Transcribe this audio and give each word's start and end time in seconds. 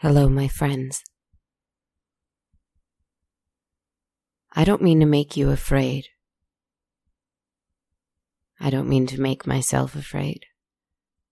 Hello, 0.00 0.28
my 0.28 0.46
friends. 0.46 1.02
I 4.54 4.62
don't 4.62 4.82
mean 4.82 5.00
to 5.00 5.06
make 5.06 5.38
you 5.38 5.48
afraid. 5.48 6.08
I 8.60 8.68
don't 8.68 8.90
mean 8.90 9.06
to 9.06 9.18
make 9.18 9.46
myself 9.46 9.96
afraid. 9.96 10.44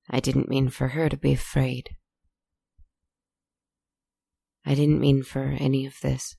I 0.09 0.19
didn't 0.19 0.49
mean 0.49 0.71
for 0.71 0.89
her 0.89 1.11
to 1.11 1.17
be 1.19 1.35
afraid. 1.35 1.91
I 4.65 4.75
didn't 4.75 5.01
mean 5.01 5.23
for 5.23 5.55
any 5.61 5.85
of 5.85 6.01
this. 6.03 6.35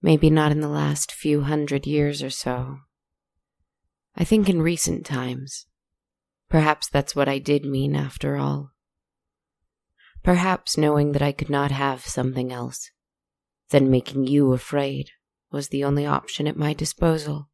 Maybe 0.00 0.30
not 0.30 0.52
in 0.52 0.60
the 0.60 0.68
last 0.68 1.10
few 1.10 1.40
hundred 1.40 1.88
years 1.88 2.22
or 2.22 2.30
so. 2.30 2.78
I 4.14 4.22
think 4.22 4.48
in 4.48 4.62
recent 4.62 5.04
times. 5.04 5.66
Perhaps 6.48 6.88
that's 6.88 7.16
what 7.16 7.28
I 7.28 7.40
did 7.40 7.64
mean 7.64 7.96
after 7.96 8.36
all. 8.36 8.73
Perhaps 10.24 10.78
knowing 10.78 11.12
that 11.12 11.20
I 11.20 11.32
could 11.32 11.50
not 11.50 11.70
have 11.70 12.06
something 12.06 12.50
else, 12.50 12.90
than 13.68 13.90
making 13.90 14.26
you 14.26 14.54
afraid, 14.54 15.10
was 15.52 15.68
the 15.68 15.84
only 15.84 16.06
option 16.06 16.46
at 16.46 16.56
my 16.56 16.72
disposal. 16.72 17.50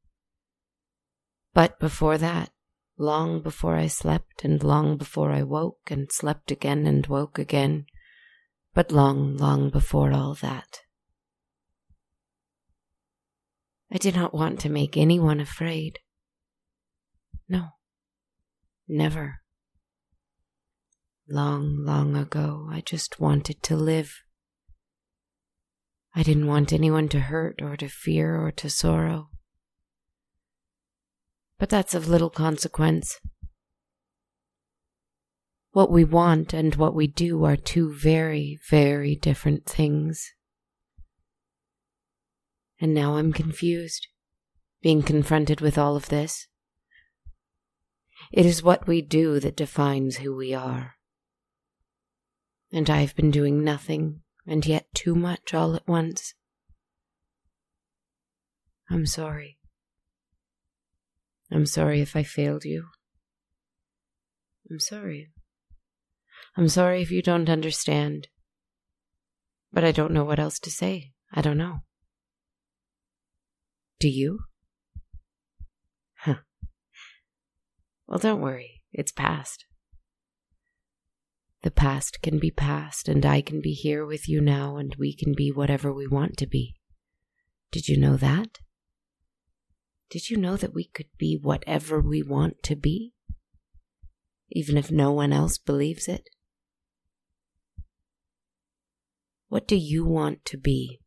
But 1.53 1.81
before 1.81 2.17
that, 2.19 2.51
long 2.97 3.43
before 3.43 3.75
I 3.75 3.89
slept 3.89 4.45
and 4.45 4.63
long 4.63 4.97
before 4.97 5.33
I 5.33 5.43
woke 5.43 5.91
and 5.91 6.13
slept 6.13 6.53
again 6.53 6.87
and 6.87 7.05
woke 7.09 7.41
again, 7.41 7.87
but 8.73 8.93
long, 8.93 9.37
long 9.37 9.71
before 9.71 10.13
all 10.13 10.35
that, 10.35 10.83
I 13.91 13.99
did 13.99 14.15
not 14.15 14.33
want 14.33 14.61
to 14.61 14.69
make 14.69 14.97
anyone 14.97 15.41
afraid. 15.41 15.99
No, 17.49 17.71
never. 18.87 19.40
Long, 21.33 21.85
long 21.85 22.17
ago, 22.17 22.67
I 22.73 22.81
just 22.81 23.21
wanted 23.21 23.63
to 23.63 23.77
live. 23.77 24.17
I 26.13 26.25
didn't 26.25 26.49
want 26.49 26.73
anyone 26.73 27.09
to 27.11 27.21
hurt 27.21 27.63
or 27.63 27.77
to 27.77 27.87
fear 27.87 28.37
or 28.37 28.51
to 28.51 28.69
sorrow. 28.69 29.29
But 31.57 31.69
that's 31.69 31.95
of 31.95 32.09
little 32.09 32.31
consequence. 32.31 33.21
What 35.71 35.93
we 35.93 36.03
want 36.03 36.53
and 36.53 36.75
what 36.75 36.97
we 36.97 37.07
do 37.07 37.45
are 37.45 37.57
two 37.57 37.95
very, 37.95 38.59
very 38.69 39.15
different 39.15 39.67
things. 39.67 40.33
And 42.81 42.93
now 42.93 43.19
I'm 43.19 43.33
confused, 43.33 44.09
being 44.83 45.05
confronted 45.05 45.61
with 45.61 45.79
all 45.79 45.95
of 45.95 46.09
this. 46.09 46.49
It 48.33 48.47
is 48.47 48.65
what 48.65 48.89
we 48.89 49.01
do 49.01 49.39
that 49.39 49.55
defines 49.55 50.17
who 50.17 50.35
we 50.35 50.53
are. 50.53 50.97
And 52.73 52.89
I 52.89 53.01
have 53.01 53.17
been 53.17 53.31
doing 53.31 53.65
nothing 53.65 54.23
and 54.47 54.65
yet 54.65 54.87
too 54.95 55.15
much 55.15 55.55
all 55.55 55.75
at 55.75 55.87
once. 55.87 56.35
I'm 58.89 59.07
sorry. 59.07 59.59
I'm 61.51 61.67
sorry 61.67 62.01
if 62.01 62.15
I 62.15 62.23
failed 62.23 62.65
you. 62.65 62.87
I'm 64.71 64.81
sorry. 64.81 65.31
I'm 66.57 66.69
sorry 66.69 67.03
if 67.03 67.11
you 67.11 67.23
don't 67.23 67.49
understand. 67.49 68.29
But 69.73 69.85
I 69.85 69.93
don't 69.93 70.13
know 70.13 70.25
what 70.25 70.39
else 70.39 70.59
to 70.61 70.71
say. 70.71 71.13
I 71.33 71.43
don't 71.43 71.59
know. 71.59 71.81
Do 74.01 74.09
you? 74.09 74.41
Huh. 76.19 76.37
Well, 78.07 78.19
don't 78.19 78.41
worry, 78.41 78.83
it's 78.93 79.13
past. 79.13 79.65
The 81.63 81.71
past 81.71 82.23
can 82.23 82.39
be 82.39 82.51
past, 82.51 83.09
and 83.09 83.25
I 83.27 83.43
can 83.43 83.61
be 83.61 83.73
here 83.73 84.07
with 84.07 84.29
you 84.29 84.41
now, 84.41 84.77
and 84.77 84.95
we 84.99 85.15
can 85.15 85.35
be 85.35 85.51
whatever 85.51 85.93
we 85.93 86.07
want 86.07 86.37
to 86.39 86.47
be. 86.47 86.77
Did 87.71 87.87
you 87.87 87.99
know 87.99 88.17
that? 88.17 88.61
Did 90.09 90.31
you 90.31 90.37
know 90.37 90.57
that 90.57 90.75
we 90.75 90.85
could 90.85 91.09
be 91.19 91.39
whatever 91.41 92.01
we 92.01 92.23
want 92.23 92.63
to 92.65 92.75
be? 92.75 93.13
Even 94.51 94.77
if 94.77 94.91
no 94.91 95.13
one 95.13 95.33
else 95.33 95.59
believes 95.59 96.09
it? 96.09 96.29
What 99.49 99.69
do 99.69 99.77
you 99.77 100.05
want 100.05 100.45
to 100.47 100.57
be? 100.57 101.01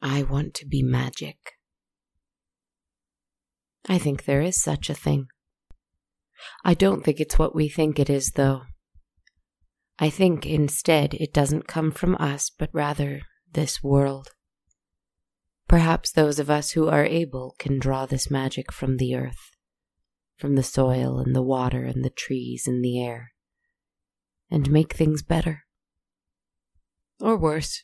I 0.00 0.22
want 0.22 0.54
to 0.54 0.66
be 0.66 0.82
magic. 0.82 1.54
I 3.86 3.98
think 3.98 4.24
there 4.24 4.42
is 4.42 4.62
such 4.62 4.88
a 4.88 4.94
thing. 4.94 5.26
I 6.64 6.74
don't 6.74 7.04
think 7.04 7.20
it's 7.20 7.38
what 7.38 7.54
we 7.54 7.68
think 7.68 7.98
it 7.98 8.10
is, 8.10 8.32
though. 8.32 8.62
I 9.98 10.10
think 10.10 10.44
instead 10.44 11.14
it 11.14 11.32
doesn't 11.32 11.68
come 11.68 11.90
from 11.90 12.16
us, 12.16 12.50
but 12.50 12.70
rather 12.72 13.22
this 13.52 13.82
world. 13.82 14.28
Perhaps 15.68 16.12
those 16.12 16.38
of 16.38 16.50
us 16.50 16.72
who 16.72 16.88
are 16.88 17.04
able 17.04 17.54
can 17.58 17.78
draw 17.78 18.04
this 18.04 18.30
magic 18.30 18.72
from 18.72 18.96
the 18.96 19.14
earth, 19.14 19.50
from 20.36 20.56
the 20.56 20.62
soil 20.62 21.18
and 21.18 21.34
the 21.34 21.42
water 21.42 21.84
and 21.84 22.04
the 22.04 22.10
trees 22.10 22.66
and 22.66 22.84
the 22.84 23.02
air, 23.02 23.32
and 24.50 24.70
make 24.70 24.92
things 24.92 25.22
better. 25.22 25.64
Or 27.20 27.36
worse, 27.36 27.82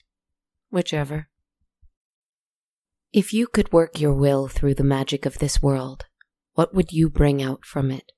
whichever. 0.71 1.28
If 3.12 3.32
you 3.32 3.47
could 3.47 3.72
work 3.72 4.00
your 4.00 4.15
will 4.15 4.47
through 4.47 4.75
the 4.75 4.84
magic 4.84 5.27
of 5.27 5.38
this 5.38 5.62
world, 5.62 6.06
what 6.55 6.75
would 6.75 6.93
you 6.93 7.09
bring 7.09 7.43
out 7.43 7.65
from 7.65 7.91
it? 7.91 8.12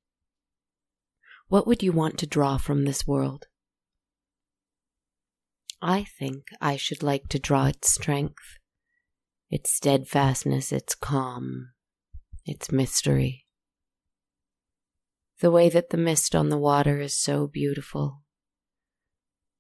What 1.53 1.67
would 1.67 1.83
you 1.83 1.93
want 1.93 2.17
to 2.17 2.27
draw 2.27 2.57
from 2.57 2.87
this 2.87 3.07
world? 3.07 3.49
I 5.83 6.05
think 6.05 6.45
I 6.63 6.79
should 6.79 7.03
like 7.03 7.29
to 7.29 7.39
draw 7.39 7.67
its 7.67 7.93
strength, 7.93 8.57
its 9.51 9.71
steadfastness, 9.71 10.73
its 10.73 10.95
calm, 10.95 11.73
its 12.47 12.73
mystery. 12.73 13.45
The 15.43 15.51
way 15.51 15.69
that 15.69 15.91
the 15.91 15.99
mist 15.99 16.35
on 16.35 16.49
the 16.49 16.57
water 16.57 17.03
is 17.03 17.21
so 17.21 17.47
beautiful, 17.49 18.23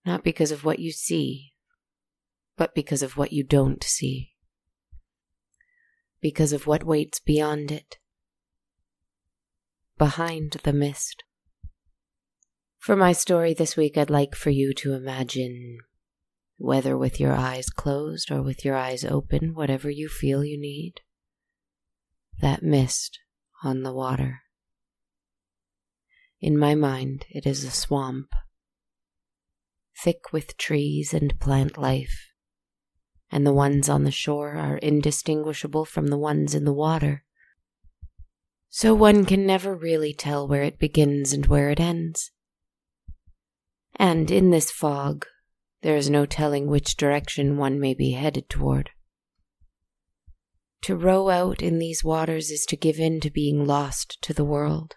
not 0.06 0.24
because 0.24 0.50
of 0.50 0.64
what 0.64 0.78
you 0.78 0.92
see, 0.92 1.52
but 2.56 2.74
because 2.74 3.02
of 3.02 3.18
what 3.18 3.34
you 3.34 3.44
don't 3.44 3.84
see 3.84 4.30
because 6.22 6.52
of 6.52 6.66
what 6.66 6.84
waits 6.84 7.18
beyond 7.18 7.70
it, 7.70 7.98
behind 9.98 10.52
the 10.62 10.72
mist. 10.72 11.24
For 12.82 12.96
my 12.96 13.12
story 13.12 13.54
this 13.54 13.76
week, 13.76 13.96
I'd 13.96 14.10
like 14.10 14.34
for 14.34 14.50
you 14.50 14.74
to 14.74 14.94
imagine, 14.94 15.78
whether 16.56 16.98
with 16.98 17.20
your 17.20 17.32
eyes 17.32 17.70
closed 17.70 18.30
or 18.30 18.42
with 18.42 18.64
your 18.64 18.74
eyes 18.74 19.04
open, 19.04 19.54
whatever 19.54 19.88
you 19.88 20.08
feel 20.08 20.44
you 20.44 20.58
need, 20.58 20.94
that 22.40 22.64
mist 22.64 23.20
on 23.62 23.84
the 23.84 23.92
water. 23.92 24.40
In 26.40 26.58
my 26.58 26.74
mind, 26.74 27.24
it 27.30 27.46
is 27.46 27.62
a 27.62 27.70
swamp, 27.70 28.32
thick 29.96 30.32
with 30.32 30.56
trees 30.56 31.14
and 31.14 31.38
plant 31.38 31.78
life 31.78 32.32
and 33.32 33.46
the 33.46 33.52
ones 33.52 33.88
on 33.88 34.04
the 34.04 34.10
shore 34.10 34.56
are 34.56 34.76
indistinguishable 34.76 35.86
from 35.86 36.08
the 36.08 36.18
ones 36.18 36.54
in 36.54 36.66
the 36.66 36.72
water. 36.72 37.24
So 38.68 38.92
one 38.92 39.24
can 39.24 39.46
never 39.46 39.74
really 39.74 40.12
tell 40.12 40.48
where 40.48 40.62
it 40.62 40.80
begins 40.80 41.32
and 41.32 41.46
where 41.46 41.70
it 41.70 41.78
ends. 41.78 42.31
And 43.96 44.30
in 44.30 44.50
this 44.50 44.70
fog, 44.70 45.26
there 45.82 45.96
is 45.96 46.08
no 46.08 46.26
telling 46.26 46.66
which 46.66 46.96
direction 46.96 47.56
one 47.56 47.78
may 47.78 47.94
be 47.94 48.12
headed 48.12 48.48
toward. 48.48 48.90
To 50.82 50.96
row 50.96 51.28
out 51.28 51.62
in 51.62 51.78
these 51.78 52.02
waters 52.02 52.50
is 52.50 52.66
to 52.66 52.76
give 52.76 52.98
in 52.98 53.20
to 53.20 53.30
being 53.30 53.66
lost 53.66 54.20
to 54.22 54.34
the 54.34 54.44
world, 54.44 54.96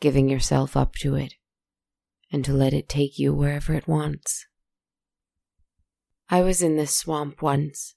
giving 0.00 0.28
yourself 0.28 0.76
up 0.76 0.94
to 1.00 1.16
it, 1.16 1.34
and 2.30 2.44
to 2.44 2.52
let 2.52 2.72
it 2.72 2.88
take 2.88 3.18
you 3.18 3.34
wherever 3.34 3.74
it 3.74 3.88
wants. 3.88 4.46
I 6.28 6.42
was 6.42 6.62
in 6.62 6.76
this 6.76 6.96
swamp 6.96 7.42
once. 7.42 7.94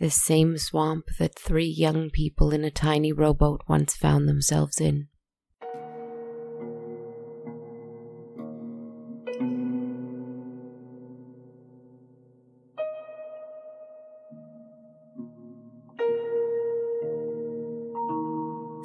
This 0.00 0.20
same 0.20 0.58
swamp 0.58 1.04
that 1.18 1.38
three 1.38 1.68
young 1.68 2.10
people 2.10 2.50
in 2.50 2.64
a 2.64 2.70
tiny 2.70 3.12
rowboat 3.12 3.62
once 3.68 3.94
found 3.94 4.28
themselves 4.28 4.80
in. 4.80 5.08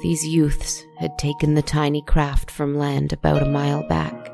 These 0.00 0.26
youths 0.26 0.82
had 0.98 1.18
taken 1.18 1.54
the 1.54 1.62
tiny 1.62 2.00
craft 2.00 2.50
from 2.50 2.78
land 2.78 3.12
about 3.12 3.42
a 3.42 3.50
mile 3.50 3.86
back 3.86 4.32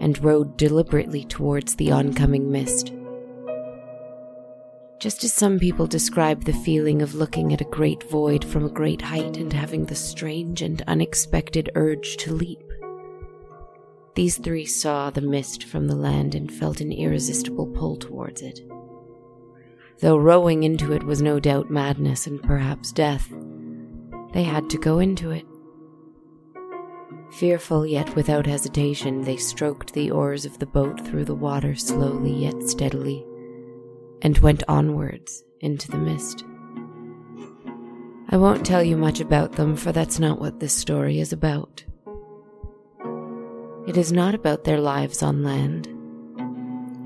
and 0.00 0.22
rowed 0.24 0.56
deliberately 0.56 1.24
towards 1.24 1.76
the 1.76 1.92
oncoming 1.92 2.50
mist. 2.50 2.92
Just 4.98 5.22
as 5.22 5.32
some 5.32 5.60
people 5.60 5.86
describe 5.86 6.44
the 6.44 6.52
feeling 6.52 7.02
of 7.02 7.14
looking 7.14 7.52
at 7.52 7.60
a 7.60 7.64
great 7.64 8.02
void 8.10 8.44
from 8.44 8.64
a 8.64 8.70
great 8.70 9.00
height 9.00 9.36
and 9.36 9.52
having 9.52 9.84
the 9.84 9.94
strange 9.94 10.60
and 10.60 10.82
unexpected 10.88 11.70
urge 11.74 12.16
to 12.18 12.32
leap 12.34 12.60
These 14.16 14.38
three 14.38 14.66
saw 14.66 15.10
the 15.10 15.20
mist 15.20 15.62
from 15.64 15.86
the 15.86 15.96
land 15.96 16.34
and 16.34 16.52
felt 16.52 16.80
an 16.80 16.90
irresistible 16.90 17.68
pull 17.68 17.96
towards 17.96 18.42
it. 18.42 18.60
Though 20.00 20.18
rowing 20.18 20.64
into 20.64 20.92
it 20.92 21.04
was 21.04 21.22
no 21.22 21.38
doubt 21.38 21.70
madness 21.70 22.26
and 22.26 22.42
perhaps 22.42 22.90
death, 22.90 23.32
they 24.32 24.42
had 24.42 24.70
to 24.70 24.78
go 24.78 24.98
into 24.98 25.30
it. 25.30 25.46
Fearful 27.32 27.86
yet 27.86 28.14
without 28.16 28.46
hesitation, 28.46 29.22
they 29.22 29.36
stroked 29.36 29.92
the 29.92 30.10
oars 30.10 30.44
of 30.44 30.58
the 30.58 30.66
boat 30.66 31.04
through 31.06 31.24
the 31.24 31.34
water 31.34 31.74
slowly 31.76 32.32
yet 32.32 32.62
steadily, 32.62 33.24
and 34.22 34.38
went 34.38 34.64
onwards 34.68 35.44
into 35.60 35.90
the 35.90 35.98
mist. 35.98 36.44
I 38.28 38.36
won't 38.36 38.66
tell 38.66 38.82
you 38.82 38.96
much 38.96 39.20
about 39.20 39.52
them, 39.52 39.76
for 39.76 39.92
that's 39.92 40.18
not 40.18 40.40
what 40.40 40.60
this 40.60 40.72
story 40.72 41.18
is 41.18 41.32
about. 41.32 41.84
It 43.86 43.96
is 43.96 44.12
not 44.12 44.34
about 44.34 44.64
their 44.64 44.80
lives 44.80 45.22
on 45.22 45.42
land. 45.42 45.88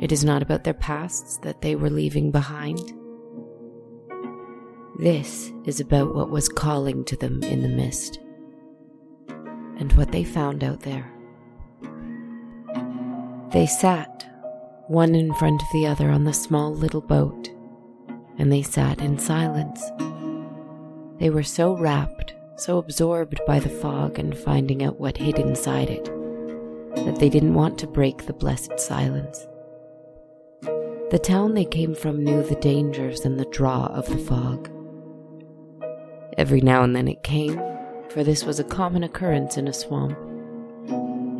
It 0.02 0.12
is 0.12 0.24
not 0.24 0.42
about 0.42 0.64
their 0.64 0.74
pasts 0.74 1.38
that 1.38 1.62
they 1.62 1.76
were 1.76 1.88
leaving 1.88 2.30
behind. 2.30 2.92
This 4.96 5.52
is 5.64 5.80
about 5.80 6.14
what 6.14 6.30
was 6.30 6.48
calling 6.48 7.04
to 7.06 7.16
them 7.16 7.42
in 7.42 7.62
the 7.62 7.68
mist 7.68 8.20
and 9.76 9.92
what 9.94 10.12
they 10.12 10.22
found 10.22 10.62
out 10.62 10.80
there. 10.80 11.10
They 13.50 13.66
sat, 13.66 14.24
one 14.86 15.16
in 15.16 15.34
front 15.34 15.60
of 15.62 15.68
the 15.72 15.86
other, 15.86 16.10
on 16.10 16.24
the 16.24 16.32
small 16.32 16.72
little 16.72 17.00
boat, 17.00 17.50
and 18.38 18.52
they 18.52 18.62
sat 18.62 19.00
in 19.00 19.18
silence. 19.18 19.82
They 21.18 21.30
were 21.30 21.42
so 21.42 21.76
wrapped, 21.76 22.34
so 22.56 22.78
absorbed 22.78 23.40
by 23.48 23.58
the 23.58 23.68
fog 23.68 24.20
and 24.20 24.36
finding 24.36 24.84
out 24.84 25.00
what 25.00 25.18
hid 25.18 25.38
inside 25.40 25.90
it, 25.90 26.04
that 27.04 27.16
they 27.18 27.28
didn't 27.28 27.54
want 27.54 27.78
to 27.78 27.88
break 27.88 28.26
the 28.26 28.32
blessed 28.32 28.78
silence. 28.78 29.44
The 31.10 31.20
town 31.22 31.54
they 31.54 31.64
came 31.64 31.96
from 31.96 32.22
knew 32.22 32.44
the 32.44 32.54
dangers 32.56 33.24
and 33.24 33.40
the 33.40 33.44
draw 33.46 33.86
of 33.86 34.06
the 34.06 34.18
fog. 34.18 34.70
Every 36.36 36.60
now 36.60 36.82
and 36.82 36.94
then 36.94 37.08
it 37.08 37.22
came, 37.22 37.60
for 38.08 38.24
this 38.24 38.44
was 38.44 38.60
a 38.60 38.64
common 38.64 39.04
occurrence 39.04 39.56
in 39.56 39.68
a 39.68 39.72
swamp. 39.72 40.18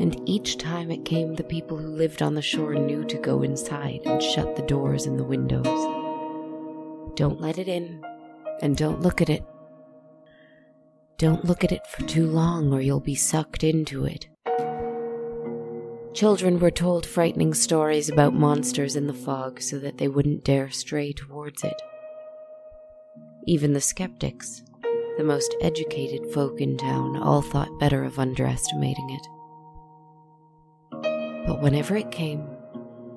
And 0.00 0.20
each 0.29 0.58
time 0.58 0.91
it 0.91 1.05
came, 1.05 1.35
the 1.35 1.44
people 1.44 1.76
who 1.76 1.88
lived 1.88 2.20
on 2.20 2.35
the 2.35 2.43
shore 2.43 2.75
knew 2.75 3.05
to 3.05 3.19
go 3.19 3.43
inside 3.43 4.00
and 4.05 4.20
shut 4.20 4.56
the 4.56 4.62
doors 4.62 5.06
and 5.06 5.19
the 5.19 5.25
windows. 5.25 5.67
Don't 7.14 7.41
let 7.41 7.58
it 7.58 7.69
in, 7.69 8.02
and 8.61 8.76
don't 8.76 9.02
look 9.02 9.23
at 9.23 9.31
it. 9.31 9.44
Don't 11.17 11.44
look 11.44 11.62
at 11.62 11.70
it 11.70 11.87
for 11.87 12.02
too 12.02 12.26
long, 12.26 12.73
or 12.73 12.81
you'll 12.81 12.99
be 12.99 13.14
sucked 13.14 13.62
into 13.62 14.05
it. 14.05 14.26
Children 16.12 16.58
were 16.58 16.73
told 16.73 17.06
frightening 17.06 17.55
stories 17.55 18.08
about 18.08 18.35
monsters 18.35 18.97
in 18.97 19.06
the 19.06 19.12
fog 19.12 19.61
so 19.62 19.79
that 19.79 19.99
they 19.99 20.08
wouldn't 20.08 20.44
dare 20.44 20.70
stray 20.70 21.12
towards 21.12 21.62
it. 21.62 21.81
Even 23.47 23.75
the 23.75 23.81
skeptics, 23.81 24.63
the 25.16 25.25
most 25.25 25.55
educated 25.61 26.32
folk 26.32 26.61
in 26.61 26.76
town 26.76 27.16
all 27.16 27.40
thought 27.40 27.78
better 27.78 28.05
of 28.05 28.19
underestimating 28.19 29.11
it. 29.11 29.26
But 31.46 31.62
whenever 31.62 31.96
it 31.96 32.11
came, 32.11 32.46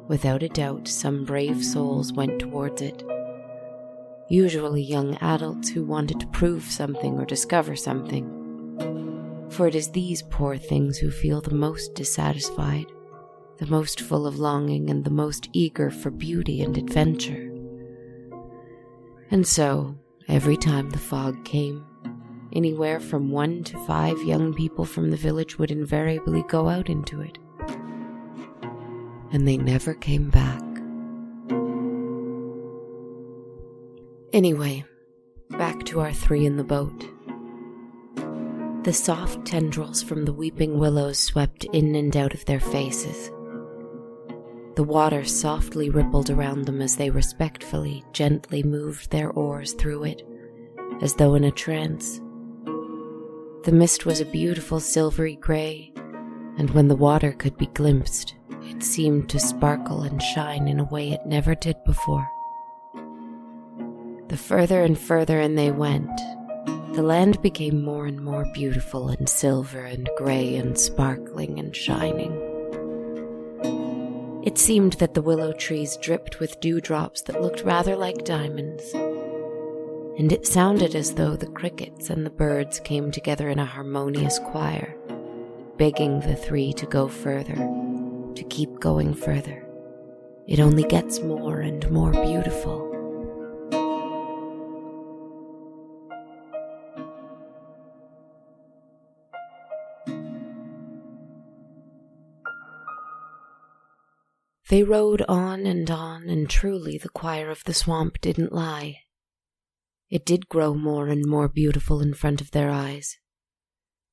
without 0.07 0.43
a 0.43 0.49
doubt, 0.49 0.87
some 0.87 1.23
brave 1.25 1.63
souls 1.63 2.13
went 2.13 2.39
towards 2.39 2.81
it. 2.81 3.03
Usually 4.29 4.83
young 4.83 5.15
adults 5.21 5.69
who 5.69 5.83
wanted 5.85 6.19
to 6.19 6.27
prove 6.27 6.63
something 6.63 7.17
or 7.17 7.25
discover 7.25 7.75
something. 7.75 9.47
For 9.49 9.67
it 9.67 9.75
is 9.75 9.89
these 9.89 10.21
poor 10.23 10.57
things 10.57 10.97
who 10.97 11.09
feel 11.09 11.41
the 11.41 11.55
most 11.55 11.95
dissatisfied, 11.95 12.87
the 13.57 13.67
most 13.67 14.01
full 14.01 14.27
of 14.27 14.37
longing, 14.37 14.89
and 14.89 15.03
the 15.03 15.09
most 15.09 15.49
eager 15.53 15.89
for 15.89 16.11
beauty 16.11 16.61
and 16.61 16.77
adventure. 16.77 17.49
And 19.31 19.47
so, 19.47 19.97
Every 20.27 20.57
time 20.57 20.89
the 20.89 20.97
fog 20.97 21.45
came, 21.45 21.85
anywhere 22.51 22.99
from 22.99 23.31
one 23.31 23.63
to 23.63 23.85
five 23.85 24.21
young 24.23 24.53
people 24.53 24.83
from 24.83 25.09
the 25.09 25.15
village 25.15 25.57
would 25.57 25.71
invariably 25.71 26.43
go 26.49 26.67
out 26.67 26.89
into 26.89 27.21
it. 27.21 27.37
And 29.31 29.47
they 29.47 29.55
never 29.55 29.93
came 29.93 30.29
back. 30.29 30.61
Anyway, 34.33 34.83
back 35.51 35.85
to 35.85 36.01
our 36.01 36.11
three 36.11 36.45
in 36.45 36.57
the 36.57 36.63
boat. 36.63 37.05
The 38.83 38.93
soft 38.93 39.45
tendrils 39.45 40.03
from 40.03 40.25
the 40.25 40.33
weeping 40.33 40.77
willows 40.77 41.19
swept 41.19 41.63
in 41.65 41.95
and 41.95 42.15
out 42.15 42.33
of 42.33 42.43
their 42.45 42.59
faces. 42.59 43.31
The 44.77 44.83
water 44.83 45.25
softly 45.25 45.89
rippled 45.89 46.29
around 46.29 46.65
them 46.65 46.83
as 46.83 46.97
they 46.97 47.09
respectfully, 47.09 48.03
gently 48.13 48.61
moved 48.61 49.09
their 49.09 49.31
oars 49.31 49.73
through 49.73 50.03
it, 50.03 50.21
as 51.01 51.15
though 51.15 51.33
in 51.33 51.45
a 51.45 51.49
trance. 51.49 52.21
The 53.63 53.71
mist 53.71 54.05
was 54.05 54.21
a 54.21 54.25
beautiful 54.25 54.79
silvery 54.79 55.35
gray, 55.35 55.91
and 56.59 56.69
when 56.69 56.89
the 56.89 56.95
water 56.95 57.31
could 57.31 57.57
be 57.57 57.65
glimpsed, 57.65 58.35
it 58.65 58.83
seemed 58.83 59.29
to 59.29 59.39
sparkle 59.39 60.03
and 60.03 60.21
shine 60.21 60.67
in 60.67 60.79
a 60.79 60.83
way 60.83 61.09
it 61.09 61.25
never 61.25 61.55
did 61.55 61.83
before. 61.83 62.29
The 64.27 64.37
further 64.37 64.83
and 64.83 64.95
further 64.95 65.39
in 65.39 65.55
they 65.55 65.71
went, 65.71 66.15
the 66.93 67.01
land 67.01 67.41
became 67.41 67.83
more 67.83 68.05
and 68.05 68.23
more 68.23 68.45
beautiful 68.53 69.09
and 69.09 69.27
silver 69.27 69.79
and 69.79 70.07
gray 70.17 70.55
and 70.55 70.77
sparkling 70.77 71.57
and 71.57 71.75
shining. 71.75 72.46
It 74.47 74.57
seemed 74.57 74.93
that 74.93 75.13
the 75.13 75.21
willow 75.21 75.51
trees 75.51 75.97
dripped 75.97 76.39
with 76.39 76.61
dewdrops 76.61 77.21
that 77.23 77.41
looked 77.41 77.65
rather 77.65 77.97
like 77.97 78.23
diamonds. 78.23 78.93
And 78.93 80.31
it 80.31 80.47
sounded 80.47 80.95
as 80.95 81.15
though 81.15 81.35
the 81.35 81.47
crickets 81.47 82.09
and 82.09 82.25
the 82.25 82.29
birds 82.29 82.79
came 82.79 83.11
together 83.11 83.49
in 83.49 83.59
a 83.59 83.65
harmonious 83.65 84.39
choir, 84.39 84.95
begging 85.75 86.21
the 86.21 86.37
three 86.37 86.71
to 86.75 86.85
go 86.85 87.09
further, 87.09 87.55
to 87.55 88.45
keep 88.49 88.79
going 88.79 89.13
further. 89.13 89.67
It 90.47 90.61
only 90.61 90.83
gets 90.83 91.19
more 91.19 91.59
and 91.59 91.91
more 91.91 92.13
beautiful. 92.13 92.96
They 104.69 104.83
rode 104.83 105.21
on 105.29 105.65
and 105.65 105.89
on, 105.89 106.29
and 106.29 106.49
truly 106.49 106.97
the 106.97 107.09
choir 107.09 107.49
of 107.49 107.63
the 107.63 107.73
swamp 107.73 108.19
didn't 108.19 108.51
lie. 108.51 108.99
It 110.09 110.25
did 110.25 110.49
grow 110.49 110.73
more 110.73 111.07
and 111.07 111.25
more 111.25 111.47
beautiful 111.47 112.01
in 112.01 112.13
front 112.13 112.41
of 112.41 112.51
their 112.51 112.69
eyes. 112.69 113.17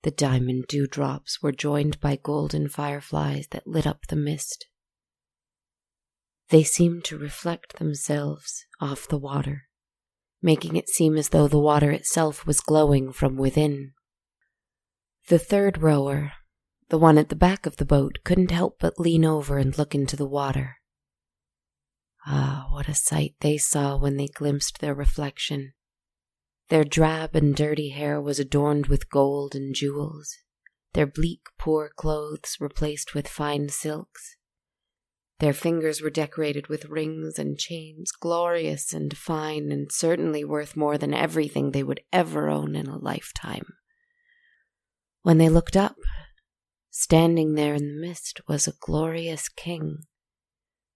The 0.03 0.11
diamond 0.11 0.67
dewdrops 0.69 1.43
were 1.43 1.51
joined 1.51 2.01
by 2.01 2.17
golden 2.23 2.69
fireflies 2.69 3.49
that 3.51 3.67
lit 3.67 3.87
up 3.87 4.07
the 4.07 4.17
mist. 4.17 4.67
They 6.51 6.63
seemed 6.63 7.05
to 7.05 7.19
reflect 7.19 7.79
themselves 7.79 8.67
off 8.81 9.09
the 9.09 9.19
water, 9.19 9.63
making 10.43 10.77
it 10.77 10.89
seem 10.89 11.17
as 11.17 11.31
though 11.31 11.49
the 11.49 11.59
water 11.59 11.91
itself 11.91 12.47
was 12.47 12.61
glowing 12.61 13.13
from 13.13 13.37
within. 13.37 13.93
The 15.29 15.39
third 15.39 15.79
rower, 15.79 16.33
the 16.89 16.99
one 16.99 17.19
at 17.19 17.29
the 17.29 17.37
back 17.37 17.67
of 17.67 17.77
the 17.77 17.85
boat 17.85 18.19
couldn't 18.25 18.51
help 18.51 18.79
but 18.79 18.99
lean 18.99 19.25
over 19.25 19.59
and 19.59 19.77
look 19.77 19.95
into 19.95 20.17
the 20.17 20.27
water. 20.27 20.77
Ah, 22.27 22.69
what 22.71 22.89
a 22.89 22.95
sight 22.95 23.35
they 23.41 23.59
saw 23.59 23.97
when 23.97 24.17
they 24.17 24.29
glimpsed 24.29 24.81
their 24.81 24.95
reflection. 24.95 25.73
Their 26.69 26.85
drab 26.85 27.35
and 27.35 27.55
dirty 27.55 27.91
hair 27.91 28.21
was 28.21 28.41
adorned 28.41 28.87
with 28.87 29.11
gold 29.11 29.55
and 29.55 29.75
jewels, 29.75 30.35
their 30.95 31.07
bleak, 31.07 31.41
poor 31.59 31.91
clothes 31.95 32.57
replaced 32.61 33.15
with 33.15 33.29
fine 33.29 33.69
silks. 33.69 34.37
Their 35.41 35.53
fingers 35.53 36.01
were 36.01 36.11
decorated 36.11 36.69
with 36.69 36.87
rings 36.87 37.39
and 37.39 37.59
chains, 37.59 38.13
glorious 38.13 38.93
and 38.93 39.15
fine, 39.17 39.73
and 39.73 39.91
certainly 39.91 40.45
worth 40.45 40.77
more 40.77 40.97
than 40.97 41.13
everything 41.13 41.73
they 41.73 41.83
would 41.83 42.01
ever 42.13 42.49
own 42.49 42.77
in 42.77 42.87
a 42.87 42.97
lifetime. 42.97 43.67
When 45.23 45.39
they 45.39 45.49
looked 45.49 45.77
up, 45.77 45.97
Standing 46.97 47.55
there 47.55 47.75
in 47.75 47.89
the 47.89 48.01
mist 48.01 48.41
was 48.47 48.69
a 48.69 48.77
glorious 48.79 49.49
king, 49.49 50.05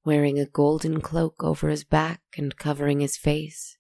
wearing 0.05 0.39
a 0.39 0.47
golden 0.47 1.01
cloak 1.01 1.43
over 1.43 1.71
his 1.71 1.83
back 1.83 2.23
and 2.37 2.57
covering 2.57 3.01
his 3.01 3.17
face, 3.17 3.77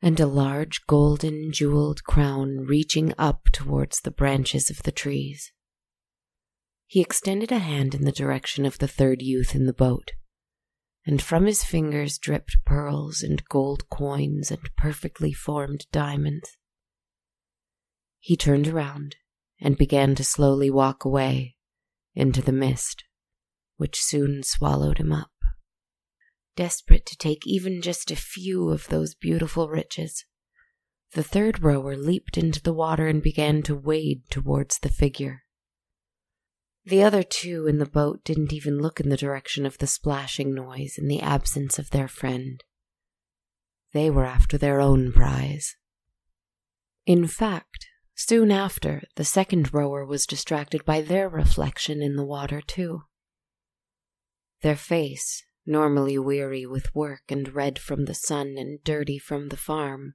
and 0.00 0.20
a 0.20 0.28
large 0.28 0.86
golden 0.86 1.50
jeweled 1.52 2.04
crown 2.04 2.58
reaching 2.58 3.12
up 3.18 3.48
towards 3.52 4.00
the 4.00 4.12
branches 4.12 4.70
of 4.70 4.84
the 4.84 4.92
trees. 4.92 5.52
He 6.86 7.00
extended 7.00 7.50
a 7.50 7.58
hand 7.58 7.96
in 7.96 8.04
the 8.04 8.12
direction 8.12 8.64
of 8.64 8.78
the 8.78 8.88
third 8.88 9.20
youth 9.20 9.52
in 9.52 9.66
the 9.66 9.72
boat, 9.72 10.12
and 11.04 11.20
from 11.20 11.46
his 11.46 11.64
fingers 11.64 12.16
dripped 12.16 12.58
pearls 12.64 13.24
and 13.24 13.44
gold 13.48 13.90
coins 13.90 14.52
and 14.52 14.70
perfectly 14.76 15.32
formed 15.32 15.86
diamonds. 15.90 16.56
He 18.20 18.36
turned 18.36 18.68
around 18.68 19.16
and 19.60 19.76
began 19.76 20.14
to 20.14 20.22
slowly 20.22 20.70
walk 20.70 21.04
away 21.04 21.54
into 22.16 22.42
the 22.42 22.50
mist, 22.50 23.04
which 23.76 24.00
soon 24.02 24.42
swallowed 24.42 24.98
him 24.98 25.12
up. 25.12 25.30
Desperate 26.56 27.06
to 27.06 27.16
take 27.16 27.46
even 27.46 27.82
just 27.82 28.10
a 28.10 28.16
few 28.16 28.70
of 28.70 28.88
those 28.88 29.14
beautiful 29.14 29.68
riches, 29.68 30.24
the 31.12 31.22
third 31.22 31.62
rower 31.62 31.96
leaped 31.96 32.36
into 32.36 32.60
the 32.60 32.72
water 32.72 33.06
and 33.06 33.22
began 33.22 33.62
to 33.62 33.74
wade 33.74 34.22
towards 34.30 34.78
the 34.78 34.88
figure. 34.88 35.42
The 36.84 37.02
other 37.02 37.22
two 37.22 37.66
in 37.66 37.78
the 37.78 37.86
boat 37.86 38.24
didn't 38.24 38.52
even 38.52 38.78
look 38.78 39.00
in 39.00 39.08
the 39.08 39.16
direction 39.16 39.66
of 39.66 39.78
the 39.78 39.86
splashing 39.86 40.54
noise 40.54 40.96
in 40.98 41.08
the 41.08 41.20
absence 41.20 41.78
of 41.78 41.90
their 41.90 42.08
friend. 42.08 42.62
They 43.92 44.10
were 44.10 44.24
after 44.24 44.56
their 44.56 44.80
own 44.80 45.12
prize. 45.12 45.76
In 47.06 47.26
fact, 47.26 47.86
soon 48.16 48.50
after, 48.50 49.02
the 49.14 49.24
second 49.24 49.72
rower 49.72 50.04
was 50.04 50.26
distracted 50.26 50.84
by 50.84 51.00
their 51.00 51.28
reflection 51.28 52.02
in 52.02 52.16
the 52.16 52.24
water, 52.24 52.60
too. 52.60 53.02
Their 54.62 54.76
face, 54.76 55.44
normally 55.64 56.18
weary 56.18 56.66
with 56.66 56.94
work 56.94 57.22
and 57.28 57.54
red 57.54 57.78
from 57.78 58.06
the 58.06 58.14
sun 58.14 58.56
and 58.58 58.82
dirty 58.82 59.18
from 59.18 59.48
the 59.48 59.56
farm, 59.56 60.14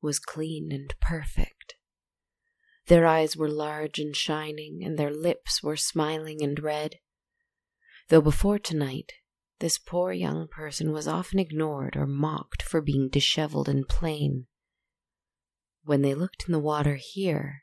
was 0.00 0.18
clean 0.18 0.72
and 0.72 0.94
perfect. 1.00 1.74
Their 2.86 3.06
eyes 3.06 3.36
were 3.36 3.50
large 3.50 3.98
and 3.98 4.14
shining, 4.14 4.82
and 4.84 4.98
their 4.98 5.12
lips 5.12 5.62
were 5.62 5.76
smiling 5.76 6.42
and 6.42 6.58
red. 6.60 6.96
Though 8.08 8.20
before 8.20 8.58
tonight, 8.58 9.12
this 9.58 9.78
poor 9.78 10.12
young 10.12 10.46
person 10.48 10.92
was 10.92 11.08
often 11.08 11.38
ignored 11.38 11.96
or 11.96 12.06
mocked 12.06 12.62
for 12.62 12.80
being 12.80 13.08
disheveled 13.08 13.68
and 13.68 13.88
plain. 13.88 14.46
When 15.86 16.02
they 16.02 16.14
looked 16.14 16.46
in 16.48 16.52
the 16.52 16.58
water 16.58 16.98
here, 17.00 17.62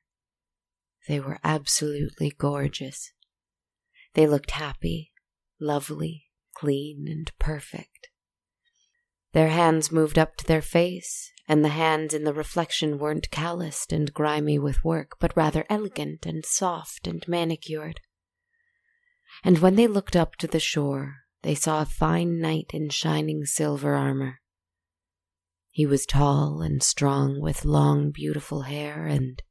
they 1.09 1.19
were 1.19 1.39
absolutely 1.43 2.31
gorgeous. 2.37 3.11
They 4.13 4.25
looked 4.27 4.51
happy, 4.51 5.11
lovely, 5.59 6.27
clean, 6.55 7.05
and 7.09 7.29
perfect. 7.37 8.07
Their 9.33 9.49
hands 9.49 9.91
moved 9.91 10.17
up 10.17 10.37
to 10.37 10.45
their 10.45 10.61
face, 10.61 11.33
and 11.49 11.65
the 11.65 11.75
hands 11.75 12.13
in 12.13 12.23
the 12.23 12.33
reflection 12.33 12.97
weren't 12.97 13.29
calloused 13.29 13.91
and 13.91 14.13
grimy 14.13 14.57
with 14.57 14.85
work, 14.85 15.17
but 15.19 15.35
rather 15.35 15.65
elegant 15.69 16.25
and 16.25 16.45
soft 16.45 17.07
and 17.07 17.27
manicured. 17.27 17.99
And 19.43 19.59
when 19.59 19.75
they 19.75 19.87
looked 19.87 20.15
up 20.15 20.37
to 20.37 20.47
the 20.47 20.61
shore, 20.61 21.15
they 21.41 21.55
saw 21.55 21.81
a 21.81 21.85
fine 21.85 22.39
knight 22.39 22.71
in 22.73 22.87
shining 22.87 23.43
silver 23.43 23.95
armor. 23.95 24.39
He 25.75 25.87
was 25.87 26.05
tall 26.05 26.61
and 26.61 26.83
strong, 26.83 27.41
with 27.41 27.65
long, 27.65 28.11
beautiful 28.11 28.61
hair, 28.61 29.07
and, 29.07 29.41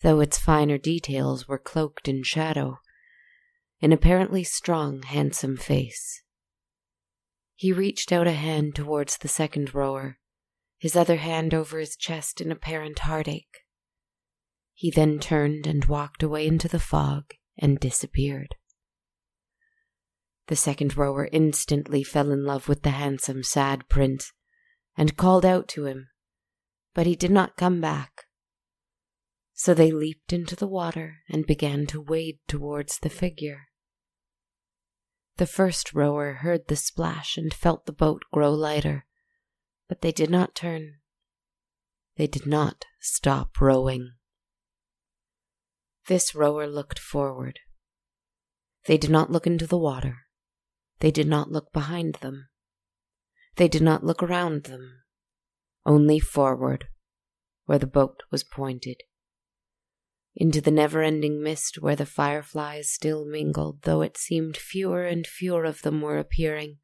though 0.00 0.20
its 0.20 0.38
finer 0.38 0.78
details 0.78 1.48
were 1.48 1.58
cloaked 1.58 2.06
in 2.06 2.22
shadow, 2.22 2.78
an 3.82 3.90
apparently 3.90 4.44
strong, 4.44 5.02
handsome 5.02 5.56
face. 5.56 6.22
He 7.56 7.72
reached 7.72 8.12
out 8.12 8.28
a 8.28 8.32
hand 8.32 8.76
towards 8.76 9.18
the 9.18 9.26
second 9.26 9.74
rower, 9.74 10.20
his 10.78 10.94
other 10.94 11.16
hand 11.16 11.52
over 11.52 11.80
his 11.80 11.96
chest 11.96 12.40
in 12.40 12.52
apparent 12.52 13.00
heartache. 13.00 13.64
He 14.72 14.88
then 14.88 15.18
turned 15.18 15.66
and 15.66 15.84
walked 15.86 16.22
away 16.22 16.46
into 16.46 16.68
the 16.68 16.78
fog 16.78 17.24
and 17.58 17.80
disappeared. 17.80 18.54
The 20.46 20.54
second 20.54 20.96
rower 20.96 21.28
instantly 21.32 22.04
fell 22.04 22.30
in 22.30 22.44
love 22.44 22.68
with 22.68 22.82
the 22.82 22.90
handsome, 22.90 23.42
sad 23.42 23.88
prince 23.88 24.32
and 24.96 25.16
called 25.16 25.44
out 25.44 25.68
to 25.68 25.86
him, 25.86 26.08
but 26.94 27.06
he 27.06 27.16
did 27.16 27.30
not 27.30 27.56
come 27.56 27.80
back. 27.80 28.24
So 29.54 29.74
they 29.74 29.92
leaped 29.92 30.32
into 30.32 30.56
the 30.56 30.66
water 30.66 31.18
and 31.28 31.46
began 31.46 31.86
to 31.88 32.00
wade 32.00 32.38
towards 32.48 32.98
the 32.98 33.10
figure. 33.10 33.68
The 35.36 35.46
first 35.46 35.94
rower 35.94 36.34
heard 36.34 36.68
the 36.68 36.76
splash 36.76 37.38
and 37.38 37.54
felt 37.54 37.86
the 37.86 37.92
boat 37.92 38.22
grow 38.32 38.52
lighter, 38.52 39.06
but 39.88 40.02
they 40.02 40.12
did 40.12 40.28
not 40.28 40.54
turn. 40.54 40.96
They 42.16 42.26
did 42.26 42.46
not 42.46 42.84
stop 43.00 43.58
rowing. 43.58 44.12
This 46.08 46.34
rower 46.34 46.66
looked 46.66 46.98
forward. 46.98 47.60
They 48.86 48.98
did 48.98 49.08
not 49.08 49.30
look 49.30 49.46
into 49.46 49.66
the 49.66 49.78
water. 49.78 50.18
They 50.98 51.10
did 51.10 51.26
not 51.26 51.50
look 51.50 51.72
behind 51.72 52.16
them. 52.16 52.49
They 53.56 53.68
did 53.68 53.82
not 53.82 54.04
look 54.04 54.22
around 54.22 54.64
them. 54.64 55.02
Only 55.84 56.18
forward, 56.18 56.88
where 57.66 57.78
the 57.78 57.86
boat 57.86 58.22
was 58.30 58.44
pointed 58.44 59.02
into 60.34 60.60
the 60.60 60.70
never 60.70 61.02
ending 61.02 61.42
mist 61.42 61.76
where 61.80 61.96
the 61.96 62.06
fireflies 62.06 62.90
still 62.90 63.24
mingled, 63.24 63.82
though 63.82 64.00
it 64.00 64.16
seemed 64.16 64.56
fewer 64.56 65.04
and 65.04 65.26
fewer 65.26 65.64
of 65.64 65.82
them 65.82 66.00
were 66.00 66.18
appearing. 66.18 66.78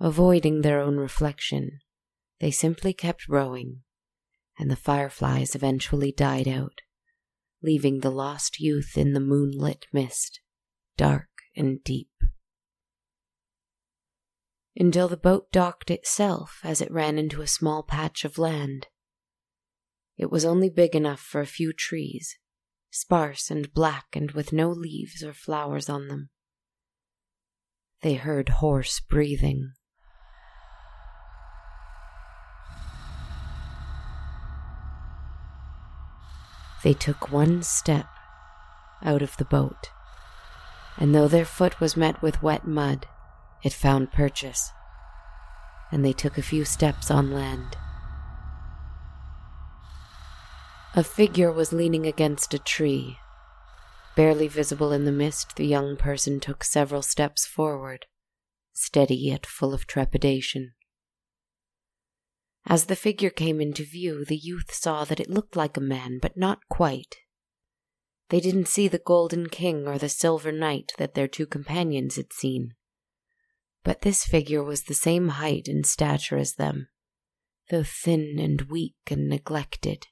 Avoiding 0.00 0.60
their 0.60 0.80
own 0.80 0.96
reflection, 0.96 1.78
they 2.40 2.50
simply 2.50 2.92
kept 2.92 3.28
rowing, 3.28 3.82
and 4.58 4.70
the 4.70 4.76
fireflies 4.76 5.54
eventually 5.54 6.12
died 6.12 6.48
out, 6.48 6.80
leaving 7.62 8.00
the 8.00 8.10
lost 8.10 8.58
youth 8.58 8.98
in 8.98 9.12
the 9.12 9.20
moonlit 9.20 9.86
mist, 9.92 10.40
dark 10.96 11.28
and 11.56 11.82
deep. 11.84 12.11
Until 14.76 15.08
the 15.08 15.16
boat 15.16 15.52
docked 15.52 15.90
itself 15.90 16.60
as 16.64 16.80
it 16.80 16.90
ran 16.90 17.18
into 17.18 17.42
a 17.42 17.46
small 17.46 17.82
patch 17.82 18.24
of 18.24 18.38
land 18.38 18.86
it 20.22 20.30
was 20.30 20.44
only 20.44 20.68
big 20.68 20.94
enough 20.94 21.20
for 21.20 21.40
a 21.40 21.46
few 21.46 21.72
trees, 21.72 22.38
sparse 22.90 23.50
and 23.50 23.72
black 23.74 24.06
and 24.14 24.30
with 24.32 24.52
no 24.52 24.70
leaves 24.70 25.22
or 25.24 25.32
flowers 25.32 25.88
on 25.88 26.08
them. 26.08 26.28
They 28.02 28.14
heard 28.14 28.48
hoarse 28.48 29.00
breathing. 29.00 29.72
They 36.84 36.94
took 36.94 37.30
one 37.30 37.62
step 37.62 38.06
out 39.02 39.22
of 39.22 39.36
the 39.36 39.44
boat, 39.44 39.90
and 40.96 41.14
though 41.14 41.28
their 41.28 41.44
foot 41.44 41.80
was 41.80 41.96
met 41.96 42.22
with 42.22 42.42
wet 42.42 42.66
mud, 42.66 43.06
it 43.62 43.72
found 43.72 44.12
purchase, 44.12 44.70
and 45.90 46.04
they 46.04 46.12
took 46.12 46.38
a 46.38 46.42
few 46.42 46.64
steps 46.64 47.10
on 47.10 47.32
land. 47.32 47.76
A 50.94 51.02
figure 51.02 51.50
was 51.50 51.72
leaning 51.72 52.06
against 52.06 52.52
a 52.52 52.58
tree. 52.58 53.16
Barely 54.14 54.46
visible 54.46 54.92
in 54.92 55.06
the 55.06 55.12
mist, 55.12 55.56
the 55.56 55.66
young 55.66 55.96
person 55.96 56.38
took 56.38 56.64
several 56.64 57.00
steps 57.00 57.46
forward, 57.46 58.06
steady 58.74 59.16
yet 59.16 59.46
full 59.46 59.72
of 59.72 59.86
trepidation. 59.86 60.72
As 62.66 62.86
the 62.86 62.96
figure 62.96 63.30
came 63.30 63.60
into 63.60 63.84
view, 63.84 64.24
the 64.24 64.36
youth 64.36 64.72
saw 64.72 65.04
that 65.04 65.18
it 65.18 65.30
looked 65.30 65.56
like 65.56 65.76
a 65.76 65.80
man, 65.80 66.18
but 66.20 66.36
not 66.36 66.68
quite. 66.68 67.16
They 68.28 68.40
didn't 68.40 68.68
see 68.68 68.86
the 68.86 68.98
golden 68.98 69.48
king 69.48 69.88
or 69.88 69.98
the 69.98 70.08
silver 70.08 70.52
knight 70.52 70.92
that 70.98 71.14
their 71.14 71.28
two 71.28 71.46
companions 71.46 72.16
had 72.16 72.32
seen. 72.32 72.74
But 73.84 74.02
this 74.02 74.24
figure 74.24 74.62
was 74.62 74.84
the 74.84 74.94
same 74.94 75.28
height 75.28 75.66
and 75.66 75.84
stature 75.84 76.36
as 76.36 76.54
them, 76.54 76.88
though 77.70 77.84
thin 77.84 78.38
and 78.38 78.62
weak 78.62 78.96
and 79.10 79.28
neglected 79.28 80.06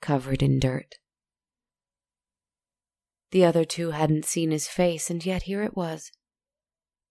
covered 0.00 0.42
in 0.42 0.58
dirt. 0.58 0.94
The 3.30 3.44
other 3.44 3.64
two 3.64 3.90
hadn't 3.90 4.24
seen 4.24 4.50
his 4.50 4.66
face, 4.66 5.10
and 5.10 5.24
yet 5.24 5.42
here 5.42 5.62
it 5.62 5.76
was, 5.76 6.10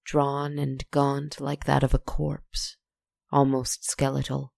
drawn 0.03 0.57
and 0.57 0.83
gaunt 0.91 1.39
like 1.39 1.65
that 1.65 1.83
of 1.83 1.93
a 1.93 2.00
corpse, 2.00 2.77
almost 3.31 3.89
skeletal. 3.89 4.53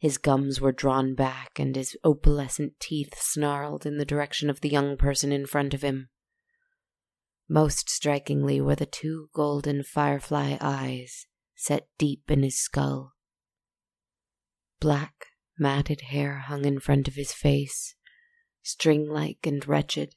His 0.00 0.18
gums 0.18 0.60
were 0.60 0.72
drawn 0.72 1.14
back, 1.14 1.58
and 1.58 1.76
his 1.76 1.96
opalescent 2.04 2.80
teeth 2.80 3.14
snarled 3.18 3.84
in 3.84 3.98
the 3.98 4.04
direction 4.04 4.48
of 4.48 4.60
the 4.60 4.68
young 4.68 4.96
person 4.96 5.30
in 5.30 5.46
front 5.46 5.74
of 5.74 5.82
him. 5.82 6.08
Most 7.48 7.88
strikingly 7.88 8.60
were 8.60 8.76
the 8.76 8.86
two 8.86 9.30
golden 9.32 9.82
firefly 9.82 10.58
eyes 10.60 11.26
set 11.54 11.88
deep 11.96 12.30
in 12.30 12.42
his 12.42 12.60
skull. 12.60 13.14
Black 14.80 15.26
Matted 15.58 16.02
hair 16.02 16.38
hung 16.38 16.64
in 16.64 16.78
front 16.78 17.08
of 17.08 17.16
his 17.16 17.32
face, 17.32 17.96
string 18.62 19.08
like 19.08 19.44
and 19.44 19.66
wretched. 19.66 20.14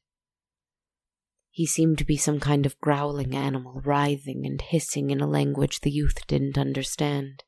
He 1.49 1.65
seemed 1.65 1.97
to 1.97 2.05
be 2.05 2.15
some 2.15 2.39
kind 2.39 2.65
of 2.65 2.79
growling 2.79 3.35
animal, 3.35 3.81
writhing 3.83 4.45
and 4.45 4.61
hissing 4.61 5.09
in 5.09 5.19
a 5.19 5.27
language 5.27 5.79
the 5.79 5.89
youth 5.89 6.27
didn't 6.27 6.59
understand. 6.59 7.43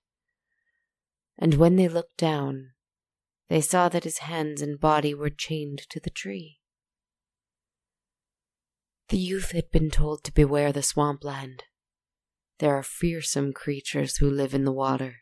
And 1.38 1.54
when 1.56 1.75
they 1.75 1.88
looked 1.88 2.18
down, 2.18 2.72
they 3.48 3.62
saw 3.62 3.90
that 3.90 4.06
his 4.06 4.20
hands 4.20 4.62
and 4.62 4.80
body 4.80 5.13
were 5.13 5.30
chained 5.30 5.84
to 5.90 6.00
the 6.00 6.10
tree. 6.10 6.60
The 9.10 9.18
youth 9.18 9.52
had 9.52 9.70
been 9.72 9.92
told 9.92 10.24
to 10.24 10.34
beware 10.34 10.72
the 10.72 10.84
swampland. 10.84 11.64
There 12.60 12.76
are 12.76 12.84
fearsome 12.84 13.54
creatures 13.54 14.18
who 14.18 14.30
live 14.30 14.54
in 14.54 14.64
the 14.64 14.72
water. 14.72 15.18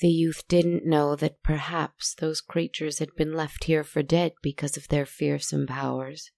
The 0.00 0.08
youth 0.08 0.46
didn't 0.46 0.86
know 0.86 1.16
that 1.16 1.42
perhaps 1.42 2.14
those 2.14 2.40
creatures 2.40 3.00
had 3.00 3.14
been 3.16 3.32
left 3.32 3.64
here 3.64 3.82
for 3.82 4.02
dead 4.02 4.32
because 4.42 4.76
of 4.76 4.88
their 4.88 5.04
fearsome 5.04 5.66
powers, 5.66 6.30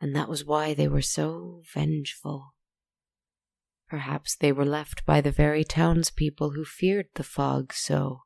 and 0.00 0.16
that 0.16 0.28
was 0.28 0.44
why 0.44 0.72
they 0.72 0.88
were 0.88 1.02
so 1.02 1.62
vengeful. 1.74 2.54
Perhaps 3.88 4.36
they 4.36 4.52
were 4.52 4.64
left 4.64 5.04
by 5.04 5.20
the 5.20 5.30
very 5.30 5.64
townspeople 5.64 6.52
who 6.52 6.64
feared 6.64 7.08
the 7.14 7.22
fog 7.22 7.74
so. 7.74 8.22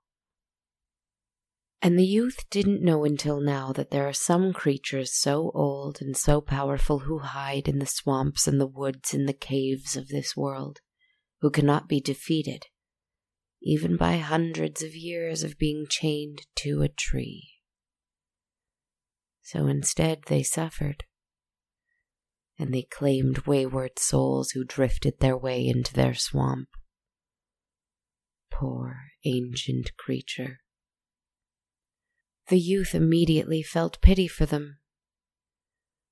And 1.86 1.96
the 1.96 2.04
youth 2.04 2.50
didn't 2.50 2.82
know 2.82 3.04
until 3.04 3.40
now 3.40 3.72
that 3.74 3.92
there 3.92 4.08
are 4.08 4.12
some 4.12 4.52
creatures 4.52 5.14
so 5.14 5.52
old 5.54 5.98
and 6.00 6.16
so 6.16 6.40
powerful 6.40 6.98
who 6.98 7.20
hide 7.20 7.68
in 7.68 7.78
the 7.78 7.86
swamps 7.86 8.48
and 8.48 8.60
the 8.60 8.66
woods 8.66 9.14
and 9.14 9.28
the 9.28 9.32
caves 9.32 9.94
of 9.96 10.08
this 10.08 10.36
world, 10.36 10.80
who 11.42 11.48
cannot 11.48 11.88
be 11.88 12.00
defeated, 12.00 12.64
even 13.62 13.96
by 13.96 14.16
hundreds 14.16 14.82
of 14.82 14.96
years 14.96 15.44
of 15.44 15.58
being 15.58 15.86
chained 15.88 16.42
to 16.56 16.82
a 16.82 16.88
tree. 16.88 17.50
So 19.42 19.68
instead, 19.68 20.22
they 20.26 20.42
suffered 20.42 21.04
and 22.58 22.74
they 22.74 22.82
claimed 22.82 23.46
wayward 23.46 24.00
souls 24.00 24.50
who 24.50 24.64
drifted 24.64 25.20
their 25.20 25.36
way 25.36 25.64
into 25.64 25.94
their 25.94 26.14
swamp. 26.14 26.66
Poor 28.50 29.12
ancient 29.24 29.96
creature. 29.96 30.58
The 32.48 32.58
youth 32.58 32.94
immediately 32.94 33.62
felt 33.62 34.00
pity 34.00 34.28
for 34.28 34.46
them. 34.46 34.78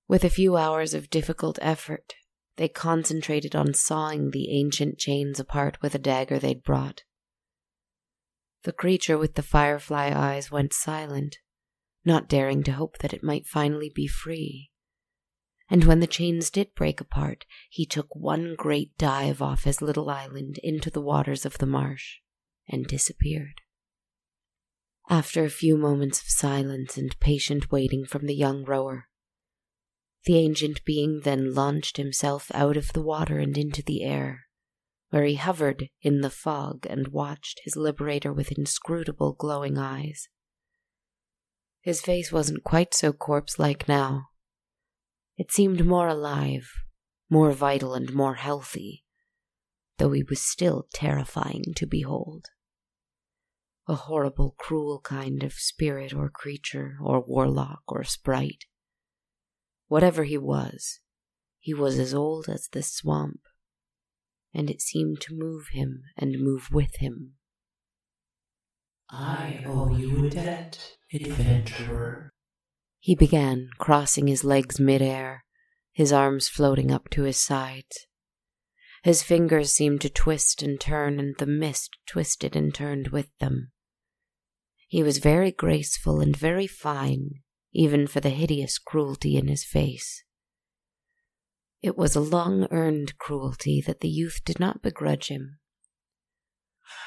With 0.09 0.25
a 0.25 0.31
few 0.31 0.57
hours 0.57 0.95
of 0.95 1.11
difficult 1.11 1.59
effort, 1.63 2.15
they 2.57 2.69
concentrated 2.69 3.55
on 3.55 3.75
sawing 3.75 4.31
the 4.31 4.51
ancient 4.51 4.99
chains 4.99 5.41
apart 5.41 5.81
with 5.81 5.95
a 5.95 5.99
dagger 5.99 6.39
they'd 6.39 6.63
brought. 6.63 7.03
The 8.65 8.73
creature 8.73 9.19
with 9.19 9.35
the 9.35 9.43
firefly 9.43 10.13
eyes 10.15 10.51
went 10.51 10.73
silent, 10.73 11.39
not 12.05 12.29
daring 12.29 12.63
to 12.65 12.73
hope 12.73 12.99
that 12.99 13.13
it 13.13 13.23
might 13.23 13.47
finally 13.47 13.91
be 13.95 14.07
free 14.07 14.71
and 15.71 15.85
when 15.85 16.01
the 16.01 16.07
chains 16.07 16.51
did 16.51 16.75
break 16.75 17.01
apart, 17.01 17.47
he 17.71 17.87
took 17.87 18.15
one 18.15 18.55
great 18.57 18.97
dive 18.99 19.41
off 19.41 19.65
his 19.65 19.81
little 19.81 20.11
island 20.11 20.59
into 20.63 20.91
the 20.91 21.01
waters 21.01 21.47
of 21.47 21.59
the 21.59 21.67
marsh 21.67 22.19
and 22.69 22.87
disappeared. 22.87 23.61
After 25.09 25.45
a 25.45 25.51
few 25.51 25.77
moments 25.77 26.21
of 26.21 26.29
silence 26.29 26.97
and 26.97 27.19
patient 27.21 27.71
waiting 27.71 28.05
from 28.05 28.27
the 28.27 28.35
young 28.35 28.65
rower, 28.65 29.09
the 30.25 30.39
ancient 30.39 30.85
being 30.85 31.21
then 31.21 31.55
launched 31.55 31.99
himself 31.99 32.51
out 32.55 32.77
of 32.77 32.93
the 32.93 33.03
water 33.03 33.39
and 33.39 33.57
into 33.59 33.83
the 33.83 34.03
air, 34.03 34.47
where 35.11 35.25
he 35.25 35.35
hovered 35.35 35.89
in 36.01 36.23
the 36.23 36.31
fog 36.31 36.87
and 36.89 37.09
watched 37.09 37.61
his 37.65 37.77
liberator 37.77 38.33
with 38.33 38.53
inscrutable 38.53 39.35
glowing 39.35 39.77
eyes. 39.77 40.29
His 41.83 42.01
face 42.01 42.33
wasn't 42.33 42.65
quite 42.65 42.95
so 42.95 43.13
corpse 43.13 43.59
like 43.59 43.87
now 43.87 44.29
it 45.37 45.51
seemed 45.51 45.85
more 45.85 46.09
alive, 46.09 46.71
more 47.29 47.51
vital, 47.51 47.95
and 47.95 48.15
more 48.15 48.37
healthy, 48.37 49.05
though 49.99 50.13
he 50.13 50.23
was 50.23 50.41
still 50.41 50.87
terrifying 50.93 51.75
to 51.77 51.87
behold. 51.87 52.47
A 53.87 53.95
horrible, 53.95 54.55
cruel 54.59 55.01
kind 55.01 55.43
of 55.43 55.53
spirit 55.53 56.15
or 56.15 56.31
creature, 56.31 56.97
or 57.03 57.21
warlock 57.21 57.83
or 57.87 58.03
sprite. 58.03 58.65
Whatever 59.89 60.25
he 60.25 60.39
was, 60.39 61.01
he 61.59 61.75
was 61.75 61.99
as 61.99 62.15
old 62.15 62.49
as 62.49 62.69
the 62.69 62.83
swamp, 62.83 63.41
and 64.55 64.71
it 64.71 64.81
seemed 64.81 65.21
to 65.23 65.35
move 65.37 65.69
him 65.73 66.03
and 66.17 66.43
move 66.43 66.71
with 66.73 66.97
him. 66.97 67.35
I 69.11 69.63
owe 69.67 69.95
you 69.95 70.27
a 70.27 70.31
debt, 70.31 70.97
adventurer, 71.13 72.35
he 73.05 73.15
began, 73.15 73.69
crossing 73.77 74.29
his 74.29 74.45
legs 74.45 74.81
midair, 74.81 75.45
his 75.93 76.11
arms 76.11 76.49
floating 76.49 76.91
up 76.91 77.11
to 77.11 77.25
his 77.25 77.37
sides. 77.37 78.07
His 79.03 79.23
fingers 79.23 79.75
seemed 79.75 80.01
to 80.01 80.09
twist 80.09 80.63
and 80.63 80.81
turn, 80.81 81.21
and 81.21 81.37
the 81.37 81.45
mist 81.45 81.99
twisted 82.07 82.57
and 82.57 82.75
turned 82.75 83.09
with 83.09 83.29
them. 83.41 83.73
He 84.95 85.03
was 85.03 85.19
very 85.19 85.51
graceful 85.51 86.21
and 86.21 86.37
very 86.37 86.69
fine, 86.69 87.41
even 87.73 88.07
for 88.07 88.21
the 88.21 88.31
hideous 88.31 88.79
cruelty 88.79 89.37
in 89.37 89.49
his 89.49 89.65
face. 89.65 90.23
It 91.83 91.99
was 91.99 92.15
a 92.15 92.21
long 92.21 92.69
earned 92.71 93.19
cruelty 93.19 93.83
that 93.89 94.03
the 94.03 94.09
youth 94.09 94.43
did 94.45 94.61
not 94.61 94.83
begrudge 94.83 95.27
him. 95.27 95.59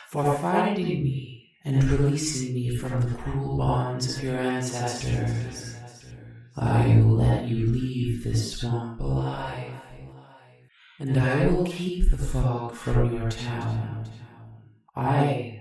For 0.10 0.36
finding 0.36 1.02
me 1.02 1.54
and 1.64 1.82
releasing 1.86 2.56
me 2.56 2.76
from 2.76 3.00
the 3.00 3.16
cruel 3.20 3.58
bonds 3.58 4.18
of 4.18 4.22
your 4.22 4.36
ancestors, 4.36 5.78
I 6.58 6.88
will 6.88 7.16
let 7.16 7.48
you 7.48 7.68
leave 7.68 8.26
this 8.26 8.58
swamp 8.58 9.00
alive, 9.00 9.72
and 11.00 11.18
I 11.18 11.48
will 11.48 11.64
keep 11.64 12.12
the 12.12 12.18
fog 12.18 12.74
from 12.74 13.16
your 13.16 13.30
town. 13.30 14.10
I 14.94 15.57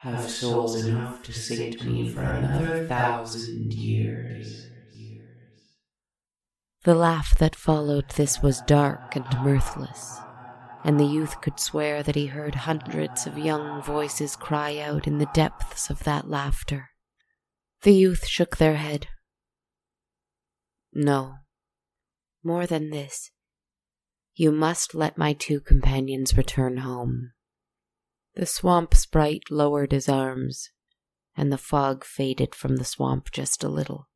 have 0.00 0.30
souls 0.30 0.84
enough 0.84 1.22
to 1.22 1.32
sate 1.32 1.84
me 1.84 2.08
for 2.08 2.22
another 2.22 2.86
thousand 2.86 3.72
years. 3.72 4.66
The 6.84 6.94
laugh 6.94 7.36
that 7.38 7.56
followed 7.56 8.10
this 8.10 8.42
was 8.42 8.62
dark 8.62 9.14
and 9.14 9.26
mirthless, 9.44 10.18
and 10.84 10.98
the 10.98 11.04
youth 11.04 11.40
could 11.40 11.60
swear 11.60 12.02
that 12.02 12.14
he 12.14 12.26
heard 12.26 12.54
hundreds 12.54 13.26
of 13.26 13.38
young 13.38 13.82
voices 13.82 14.36
cry 14.36 14.78
out 14.78 15.06
in 15.06 15.18
the 15.18 15.28
depths 15.34 15.90
of 15.90 16.04
that 16.04 16.28
laughter. 16.28 16.90
The 17.82 17.92
youth 17.92 18.26
shook 18.26 18.56
their 18.56 18.76
head, 18.76 19.08
no. 20.92 21.34
More 22.42 22.66
than 22.66 22.90
this. 22.90 23.30
You 24.34 24.50
must 24.50 24.94
let 24.94 25.18
my 25.18 25.34
two 25.34 25.60
companions 25.60 26.36
return 26.36 26.78
home. 26.78 27.32
The 28.40 28.46
swamp 28.46 28.94
sprite 28.94 29.50
lowered 29.50 29.92
his 29.92 30.08
arms, 30.08 30.70
and 31.36 31.52
the 31.52 31.58
fog 31.58 32.06
faded 32.06 32.54
from 32.54 32.76
the 32.76 32.86
swamp 32.86 33.30
just 33.30 33.62
a 33.62 33.68
little. 33.68 34.08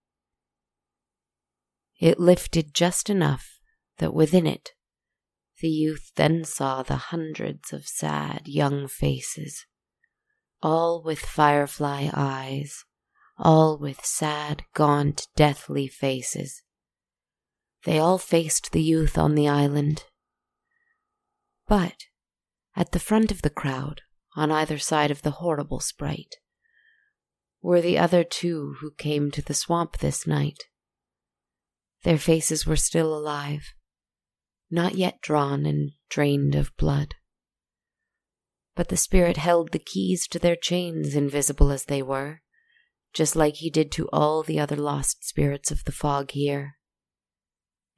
It 2.01 2.19
lifted 2.19 2.73
just 2.73 3.11
enough 3.11 3.61
that 3.99 4.15
within 4.15 4.47
it 4.47 4.71
the 5.61 5.69
youth 5.69 6.11
then 6.17 6.43
saw 6.43 6.83
the 6.83 7.13
hundreds 7.13 7.71
of 7.71 7.87
sad 7.87 8.49
young 8.49 8.89
faces, 8.89 9.67
all 10.63 11.03
with 11.03 11.21
firefly 11.21 12.09
eyes, 12.15 12.87
all 13.37 13.77
with 13.77 14.07
sad, 14.07 14.65
gaunt, 14.73 15.29
deathly 15.37 15.87
faces. 15.87 16.63
They 17.85 17.99
all 17.99 18.17
faced 18.17 18.73
the 18.73 18.83
youth 18.83 19.19
on 19.19 19.35
the 19.35 19.49
island. 19.49 20.05
But 21.69 22.05
at 22.75 22.93
the 22.93 22.99
front 22.99 23.31
of 23.31 23.43
the 23.43 23.51
crowd, 23.51 24.01
on 24.37 24.51
either 24.51 24.79
side 24.79 25.11
of 25.11 25.23
the 25.23 25.33
horrible 25.33 25.81
sprite, 25.81 26.37
were 27.63 27.81
the 27.81 27.99
other 27.99 28.25
two 28.25 28.77
who 28.81 28.91
came 28.93 29.31
to 29.31 29.43
the 29.43 29.55
swamp 29.55 29.99
this 29.99 30.27
night. 30.27 30.65
Their 32.03 32.19
faces 32.19 32.67
were 32.67 32.77
still 32.77 33.17
alive, 33.17 33.73
not 34.71 34.95
yet 34.95 35.21
drawn 35.21 35.65
and 35.65 35.93
drained 36.09 36.55
of 36.55 36.77
blood. 36.77 37.15
But 38.75 38.89
the 38.89 38.97
spirit 38.97 39.37
held 39.37 39.73
the 39.73 39.79
keys 39.79 40.27
to 40.29 40.39
their 40.39 40.57
chains, 40.57 41.15
invisible 41.15 41.71
as 41.71 41.85
they 41.85 42.03
were, 42.03 42.43
just 43.13 43.37
like 43.37 43.55
he 43.55 43.71
did 43.71 43.93
to 43.93 44.09
all 44.13 44.43
the 44.43 44.59
other 44.59 44.77
lost 44.77 45.25
spirits 45.27 45.71
of 45.71 45.85
the 45.85 45.93
fog 45.93 46.33
here 46.33 46.75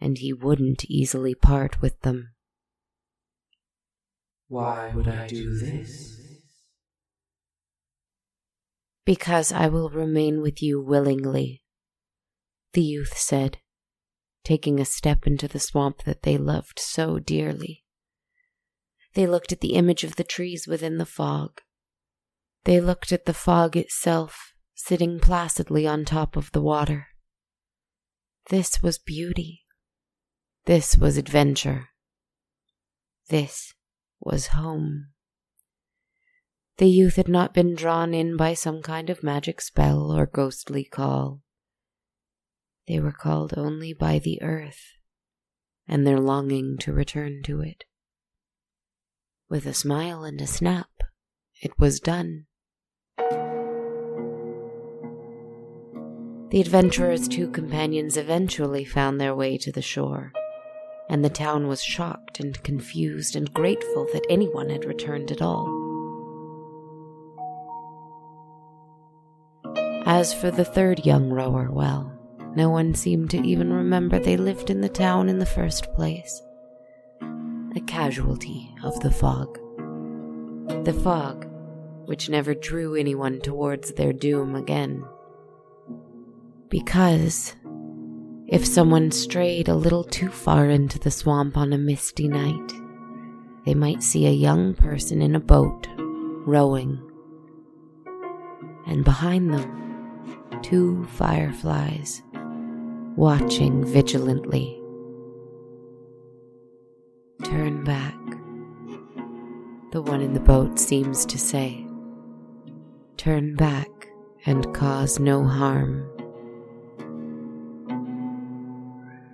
and 0.00 0.18
he 0.18 0.32
wouldn't 0.32 0.84
easily 0.86 1.34
part 1.34 1.80
with 1.80 2.00
them. 2.00 2.32
Why 4.48 4.92
would 4.94 5.08
I 5.08 5.26
do 5.26 5.58
this? 5.58 6.25
Because 9.06 9.52
I 9.52 9.68
will 9.68 9.88
remain 9.88 10.42
with 10.42 10.60
you 10.60 10.82
willingly, 10.82 11.62
the 12.72 12.82
youth 12.82 13.16
said, 13.16 13.58
taking 14.44 14.78
a 14.78 14.84
step 14.84 15.26
into 15.26 15.48
the 15.48 15.60
swamp 15.60 16.02
that 16.02 16.24
they 16.24 16.36
loved 16.36 16.78
so 16.78 17.18
dearly. 17.18 17.84
They 19.14 19.26
looked 19.26 19.52
at 19.52 19.60
the 19.60 19.74
image 19.74 20.04
of 20.04 20.16
the 20.16 20.24
trees 20.24 20.66
within 20.66 20.98
the 20.98 21.06
fog. 21.06 21.60
They 22.64 22.80
looked 22.80 23.12
at 23.12 23.26
the 23.26 23.32
fog 23.32 23.76
itself, 23.76 24.52
sitting 24.74 25.20
placidly 25.20 25.86
on 25.86 26.04
top 26.04 26.36
of 26.36 26.50
the 26.50 26.60
water. 26.60 27.06
This 28.50 28.82
was 28.82 28.98
beauty. 28.98 29.62
This 30.64 30.96
was 30.96 31.16
adventure. 31.16 31.90
This 33.28 33.72
was 34.20 34.48
home. 34.48 35.12
The 36.78 36.88
youth 36.88 37.16
had 37.16 37.28
not 37.28 37.54
been 37.54 37.74
drawn 37.74 38.12
in 38.12 38.36
by 38.36 38.52
some 38.52 38.82
kind 38.82 39.08
of 39.08 39.22
magic 39.22 39.62
spell 39.62 40.12
or 40.12 40.26
ghostly 40.26 40.84
call. 40.84 41.40
They 42.86 43.00
were 43.00 43.12
called 43.12 43.54
only 43.56 43.94
by 43.94 44.18
the 44.18 44.42
earth 44.42 44.82
and 45.88 46.06
their 46.06 46.20
longing 46.20 46.76
to 46.80 46.92
return 46.92 47.42
to 47.44 47.62
it. 47.62 47.84
With 49.48 49.64
a 49.64 49.72
smile 49.72 50.24
and 50.24 50.40
a 50.40 50.46
snap, 50.46 50.90
it 51.62 51.78
was 51.78 51.98
done. 52.00 52.46
The 56.50 56.60
adventurer's 56.60 57.26
two 57.26 57.50
companions 57.50 58.16
eventually 58.16 58.84
found 58.84 59.20
their 59.20 59.34
way 59.34 59.56
to 59.58 59.72
the 59.72 59.82
shore, 59.82 60.32
and 61.08 61.24
the 61.24 61.30
town 61.30 61.68
was 61.68 61.82
shocked 61.82 62.38
and 62.38 62.62
confused 62.62 63.34
and 63.34 63.52
grateful 63.54 64.06
that 64.12 64.26
anyone 64.28 64.68
had 64.68 64.84
returned 64.84 65.30
at 65.32 65.40
all. 65.40 65.75
As 70.08 70.32
for 70.32 70.52
the 70.52 70.64
third 70.64 71.04
young 71.04 71.30
rower, 71.30 71.68
well, 71.68 72.12
no 72.54 72.70
one 72.70 72.94
seemed 72.94 73.28
to 73.30 73.44
even 73.44 73.72
remember 73.72 74.20
they 74.20 74.36
lived 74.36 74.70
in 74.70 74.80
the 74.80 74.88
town 74.88 75.28
in 75.28 75.40
the 75.40 75.44
first 75.44 75.92
place. 75.94 76.40
A 77.74 77.80
casualty 77.88 78.72
of 78.84 79.00
the 79.00 79.10
fog. 79.10 79.58
The 80.84 80.92
fog, 80.92 81.48
which 82.04 82.28
never 82.28 82.54
drew 82.54 82.94
anyone 82.94 83.40
towards 83.40 83.94
their 83.94 84.12
doom 84.12 84.54
again. 84.54 85.04
Because 86.68 87.56
if 88.46 88.64
someone 88.64 89.10
strayed 89.10 89.68
a 89.68 89.74
little 89.74 90.04
too 90.04 90.28
far 90.28 90.70
into 90.70 91.00
the 91.00 91.10
swamp 91.10 91.56
on 91.56 91.72
a 91.72 91.78
misty 91.78 92.28
night, 92.28 92.72
they 93.64 93.74
might 93.74 94.04
see 94.04 94.26
a 94.26 94.30
young 94.30 94.72
person 94.72 95.20
in 95.20 95.34
a 95.34 95.40
boat 95.40 95.88
rowing. 95.98 97.02
And 98.86 99.04
behind 99.04 99.52
them, 99.52 99.85
two 100.66 101.04
fireflies 101.12 102.24
watching 103.14 103.84
vigilantly. 103.84 104.76
Turn 107.44 107.84
back, 107.84 108.18
the 109.92 110.02
one 110.02 110.20
in 110.20 110.32
the 110.32 110.40
boat 110.40 110.80
seems 110.80 111.24
to 111.26 111.38
say. 111.38 111.86
Turn 113.16 113.54
back 113.54 114.08
and 114.44 114.74
cause 114.74 115.20
no 115.20 115.44
harm. 115.44 116.00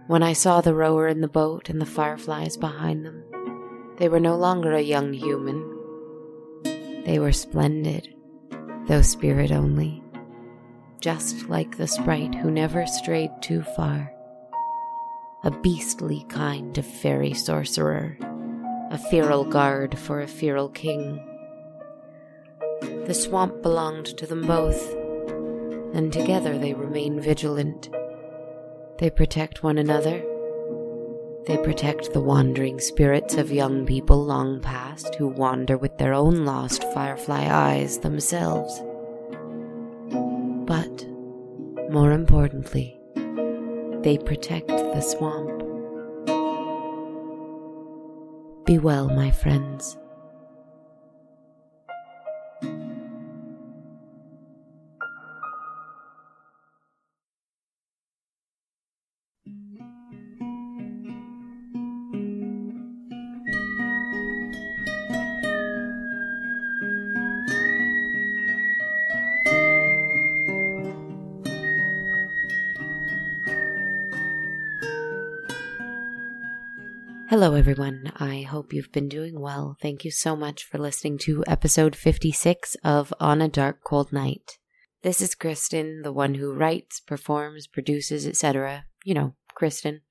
When 0.08 0.22
I 0.22 0.34
saw 0.34 0.60
the 0.60 0.74
rower 0.74 1.08
in 1.08 1.22
the 1.22 1.28
boat 1.28 1.70
and 1.70 1.80
the 1.80 1.86
fireflies 1.86 2.58
behind 2.58 3.06
them, 3.06 3.24
they 3.96 4.10
were 4.10 4.20
no 4.20 4.36
longer 4.36 4.74
a 4.74 4.82
young 4.82 5.14
human. 5.14 5.64
They 7.06 7.18
were 7.18 7.32
splendid, 7.32 8.14
though 8.86 9.00
spirit 9.00 9.50
only 9.50 10.01
just 11.02 11.48
like 11.48 11.76
the 11.76 11.86
sprite 11.88 12.32
who 12.36 12.48
never 12.48 12.86
strayed 12.86 13.32
too 13.40 13.62
far. 13.74 14.14
A 15.42 15.50
beastly 15.50 16.24
kind 16.28 16.78
of 16.78 16.86
fairy 16.86 17.34
sorcerer, 17.34 18.16
a 18.90 18.98
feral 19.10 19.44
guard 19.44 19.98
for 19.98 20.20
a 20.20 20.28
feral 20.28 20.68
king. 20.68 21.20
The 23.06 23.14
swamp 23.14 23.60
belonged 23.62 24.16
to 24.16 24.26
them 24.26 24.46
both, 24.46 24.94
and 25.92 26.12
together 26.12 26.56
they 26.56 26.72
remain 26.72 27.20
vigilant. 27.20 27.90
They 28.98 29.10
protect 29.10 29.64
one 29.64 29.78
another. 29.78 30.22
They 31.48 31.58
protect 31.58 32.12
the 32.12 32.20
wandering 32.20 32.78
spirits 32.78 33.34
of 33.34 33.50
young 33.50 33.84
people 33.86 34.24
long 34.24 34.60
past 34.60 35.16
who 35.16 35.26
wander 35.26 35.76
with 35.76 35.98
their 35.98 36.14
own 36.14 36.44
lost 36.44 36.84
firefly 36.94 37.48
eyes 37.50 37.98
themselves. 37.98 38.80
More 41.92 42.12
importantly, 42.12 42.98
they 44.02 44.16
protect 44.16 44.68
the 44.68 45.00
swamp. 45.02 45.50
Be 48.64 48.78
well, 48.78 49.10
my 49.10 49.30
friends. 49.30 49.98
Hello, 77.32 77.54
everyone. 77.54 78.12
I 78.16 78.42
hope 78.42 78.74
you've 78.74 78.92
been 78.92 79.08
doing 79.08 79.40
well. 79.40 79.78
Thank 79.80 80.04
you 80.04 80.10
so 80.10 80.36
much 80.36 80.64
for 80.64 80.76
listening 80.76 81.16
to 81.20 81.42
episode 81.46 81.96
56 81.96 82.76
of 82.84 83.14
On 83.18 83.40
a 83.40 83.48
Dark 83.48 83.82
Cold 83.82 84.12
Night. 84.12 84.58
This 85.00 85.22
is 85.22 85.34
Kristen, 85.34 86.02
the 86.02 86.12
one 86.12 86.34
who 86.34 86.52
writes, 86.52 87.00
performs, 87.00 87.66
produces, 87.66 88.26
etc. 88.26 88.84
You 89.06 89.14
know, 89.14 89.34
Kristen. 89.54 90.02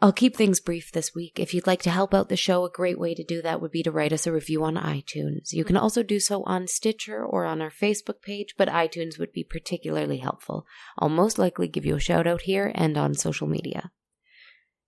I'll 0.00 0.12
keep 0.12 0.34
things 0.34 0.58
brief 0.58 0.90
this 0.90 1.14
week. 1.14 1.38
If 1.38 1.54
you'd 1.54 1.68
like 1.68 1.82
to 1.82 1.90
help 1.90 2.12
out 2.12 2.30
the 2.30 2.36
show, 2.36 2.64
a 2.64 2.68
great 2.68 2.98
way 2.98 3.14
to 3.14 3.22
do 3.22 3.40
that 3.42 3.60
would 3.60 3.70
be 3.70 3.84
to 3.84 3.92
write 3.92 4.12
us 4.12 4.26
a 4.26 4.32
review 4.32 4.64
on 4.64 4.74
iTunes. 4.74 5.52
You 5.52 5.62
can 5.62 5.76
also 5.76 6.02
do 6.02 6.18
so 6.18 6.42
on 6.46 6.66
Stitcher 6.66 7.24
or 7.24 7.44
on 7.44 7.62
our 7.62 7.70
Facebook 7.70 8.22
page, 8.22 8.56
but 8.58 8.66
iTunes 8.66 9.20
would 9.20 9.32
be 9.32 9.44
particularly 9.44 10.18
helpful. 10.18 10.66
I'll 10.98 11.08
most 11.08 11.38
likely 11.38 11.68
give 11.68 11.86
you 11.86 11.94
a 11.94 12.00
shout 12.00 12.26
out 12.26 12.40
here 12.40 12.72
and 12.74 12.98
on 12.98 13.14
social 13.14 13.46
media. 13.46 13.92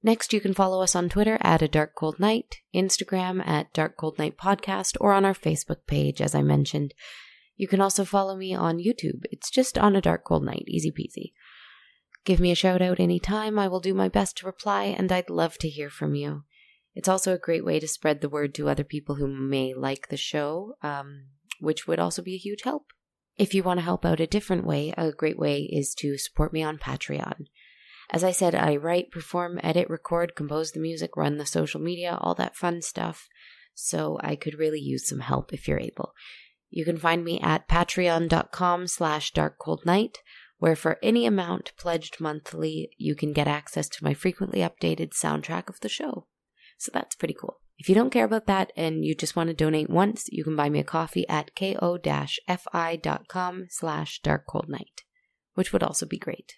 Next, 0.02 0.32
you 0.32 0.40
can 0.40 0.54
follow 0.54 0.82
us 0.82 0.96
on 0.96 1.10
Twitter 1.10 1.36
at 1.42 1.60
A 1.60 1.68
Dark 1.68 1.94
Cold 1.94 2.18
Night, 2.18 2.56
Instagram 2.74 3.46
at 3.46 3.72
Dark 3.74 3.98
Cold 3.98 4.18
Night 4.18 4.38
Podcast, 4.38 4.96
or 4.98 5.12
on 5.12 5.26
our 5.26 5.34
Facebook 5.34 5.86
page, 5.86 6.22
as 6.22 6.34
I 6.34 6.42
mentioned. 6.42 6.94
You 7.56 7.68
can 7.68 7.82
also 7.82 8.06
follow 8.06 8.36
me 8.36 8.54
on 8.54 8.78
YouTube. 8.78 9.24
It's 9.30 9.50
just 9.50 9.76
on 9.76 9.94
A 9.94 10.00
Dark 10.00 10.24
Cold 10.24 10.44
Night, 10.44 10.64
easy 10.66 10.90
peasy. 10.90 11.32
Give 12.24 12.40
me 12.40 12.50
a 12.50 12.54
shout 12.54 12.80
out 12.80 12.98
anytime. 12.98 13.58
I 13.58 13.68
will 13.68 13.80
do 13.80 13.92
my 13.92 14.08
best 14.08 14.38
to 14.38 14.46
reply, 14.46 14.84
and 14.84 15.12
I'd 15.12 15.28
love 15.28 15.58
to 15.58 15.68
hear 15.68 15.90
from 15.90 16.14
you. 16.14 16.44
It's 16.94 17.08
also 17.08 17.34
a 17.34 17.38
great 17.38 17.64
way 17.64 17.78
to 17.78 17.86
spread 17.86 18.22
the 18.22 18.28
word 18.28 18.54
to 18.54 18.68
other 18.68 18.84
people 18.84 19.16
who 19.16 19.26
may 19.26 19.74
like 19.74 20.08
the 20.08 20.16
show, 20.16 20.76
um, 20.82 21.26
which 21.60 21.86
would 21.86 21.98
also 21.98 22.22
be 22.22 22.34
a 22.34 22.38
huge 22.38 22.62
help. 22.62 22.86
If 23.36 23.54
you 23.54 23.62
want 23.62 23.78
to 23.78 23.84
help 23.84 24.04
out 24.04 24.20
a 24.20 24.26
different 24.26 24.66
way, 24.66 24.92
a 24.96 25.12
great 25.12 25.38
way 25.38 25.60
is 25.60 25.94
to 25.96 26.18
support 26.18 26.52
me 26.52 26.62
on 26.62 26.78
Patreon. 26.78 27.46
As 28.12 28.24
I 28.24 28.32
said, 28.32 28.54
I 28.56 28.76
write, 28.76 29.12
perform, 29.12 29.60
edit, 29.62 29.88
record, 29.88 30.34
compose 30.34 30.72
the 30.72 30.80
music, 30.80 31.16
run 31.16 31.38
the 31.38 31.46
social 31.46 31.80
media, 31.80 32.18
all 32.20 32.34
that 32.34 32.56
fun 32.56 32.82
stuff. 32.82 33.28
So 33.74 34.18
I 34.20 34.34
could 34.34 34.58
really 34.58 34.80
use 34.80 35.08
some 35.08 35.20
help 35.20 35.52
if 35.52 35.68
you're 35.68 35.78
able. 35.78 36.12
You 36.70 36.84
can 36.84 36.98
find 36.98 37.24
me 37.24 37.40
at 37.40 37.68
patreon.com 37.68 38.88
slash 38.88 39.32
darkcoldnight, 39.32 40.16
where 40.58 40.76
for 40.76 40.98
any 41.02 41.24
amount 41.24 41.72
pledged 41.76 42.20
monthly, 42.20 42.90
you 42.98 43.14
can 43.14 43.32
get 43.32 43.48
access 43.48 43.88
to 43.90 44.04
my 44.04 44.12
frequently 44.12 44.60
updated 44.60 45.12
soundtrack 45.12 45.68
of 45.68 45.80
the 45.80 45.88
show. 45.88 46.26
So 46.78 46.90
that's 46.92 47.14
pretty 47.14 47.34
cool. 47.34 47.60
If 47.78 47.88
you 47.88 47.94
don't 47.94 48.10
care 48.10 48.26
about 48.26 48.46
that 48.46 48.72
and 48.76 49.04
you 49.04 49.14
just 49.14 49.36
want 49.36 49.48
to 49.48 49.54
donate 49.54 49.88
once, 49.88 50.28
you 50.30 50.44
can 50.44 50.54
buy 50.56 50.68
me 50.68 50.80
a 50.80 50.84
coffee 50.84 51.26
at 51.28 51.54
ko-fi.com 51.56 52.06
slash 53.70 54.20
darkcoldnight, 54.20 55.04
which 55.54 55.72
would 55.72 55.82
also 55.82 56.06
be 56.06 56.18
great. 56.18 56.56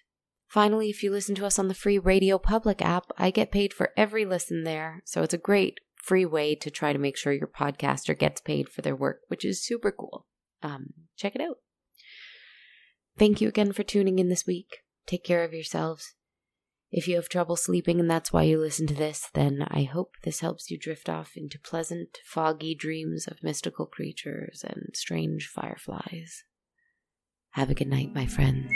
Finally, 0.53 0.87
if 0.87 1.01
you 1.01 1.09
listen 1.09 1.33
to 1.33 1.47
us 1.47 1.57
on 1.57 1.67
the 1.67 1.73
free 1.73 1.97
Radio 1.97 2.37
Public 2.37 2.79
app, 2.79 3.07
I 3.17 3.31
get 3.31 3.49
paid 3.49 3.73
for 3.73 3.89
every 3.97 4.23
listen 4.23 4.65
there. 4.65 5.01
So 5.03 5.23
it's 5.23 5.33
a 5.33 5.39
great 5.39 5.79
free 5.95 6.27
way 6.27 6.53
to 6.53 6.69
try 6.69 6.93
to 6.93 6.99
make 6.99 7.17
sure 7.17 7.33
your 7.33 7.47
podcaster 7.47 8.15
gets 8.15 8.39
paid 8.39 8.69
for 8.69 8.83
their 8.83 8.95
work, 8.95 9.21
which 9.29 9.43
is 9.43 9.65
super 9.65 9.91
cool. 9.91 10.27
Um, 10.61 10.93
check 11.17 11.33
it 11.33 11.41
out. 11.41 11.55
Thank 13.17 13.41
you 13.41 13.47
again 13.47 13.71
for 13.71 13.81
tuning 13.81 14.19
in 14.19 14.29
this 14.29 14.45
week. 14.45 14.83
Take 15.07 15.23
care 15.23 15.43
of 15.43 15.53
yourselves. 15.53 16.13
If 16.91 17.07
you 17.07 17.15
have 17.15 17.29
trouble 17.29 17.55
sleeping 17.55 17.99
and 17.99 18.07
that's 18.07 18.31
why 18.31 18.43
you 18.43 18.59
listen 18.59 18.85
to 18.85 18.93
this, 18.93 19.29
then 19.33 19.65
I 19.71 19.85
hope 19.85 20.11
this 20.21 20.41
helps 20.41 20.69
you 20.69 20.77
drift 20.77 21.09
off 21.09 21.31
into 21.35 21.57
pleasant, 21.57 22.19
foggy 22.27 22.75
dreams 22.75 23.25
of 23.25 23.41
mystical 23.41 23.87
creatures 23.87 24.63
and 24.63 24.89
strange 24.93 25.47
fireflies. 25.47 26.43
Have 27.53 27.71
a 27.71 27.73
good 27.73 27.87
night, 27.87 28.13
my 28.13 28.27
friends. 28.27 28.71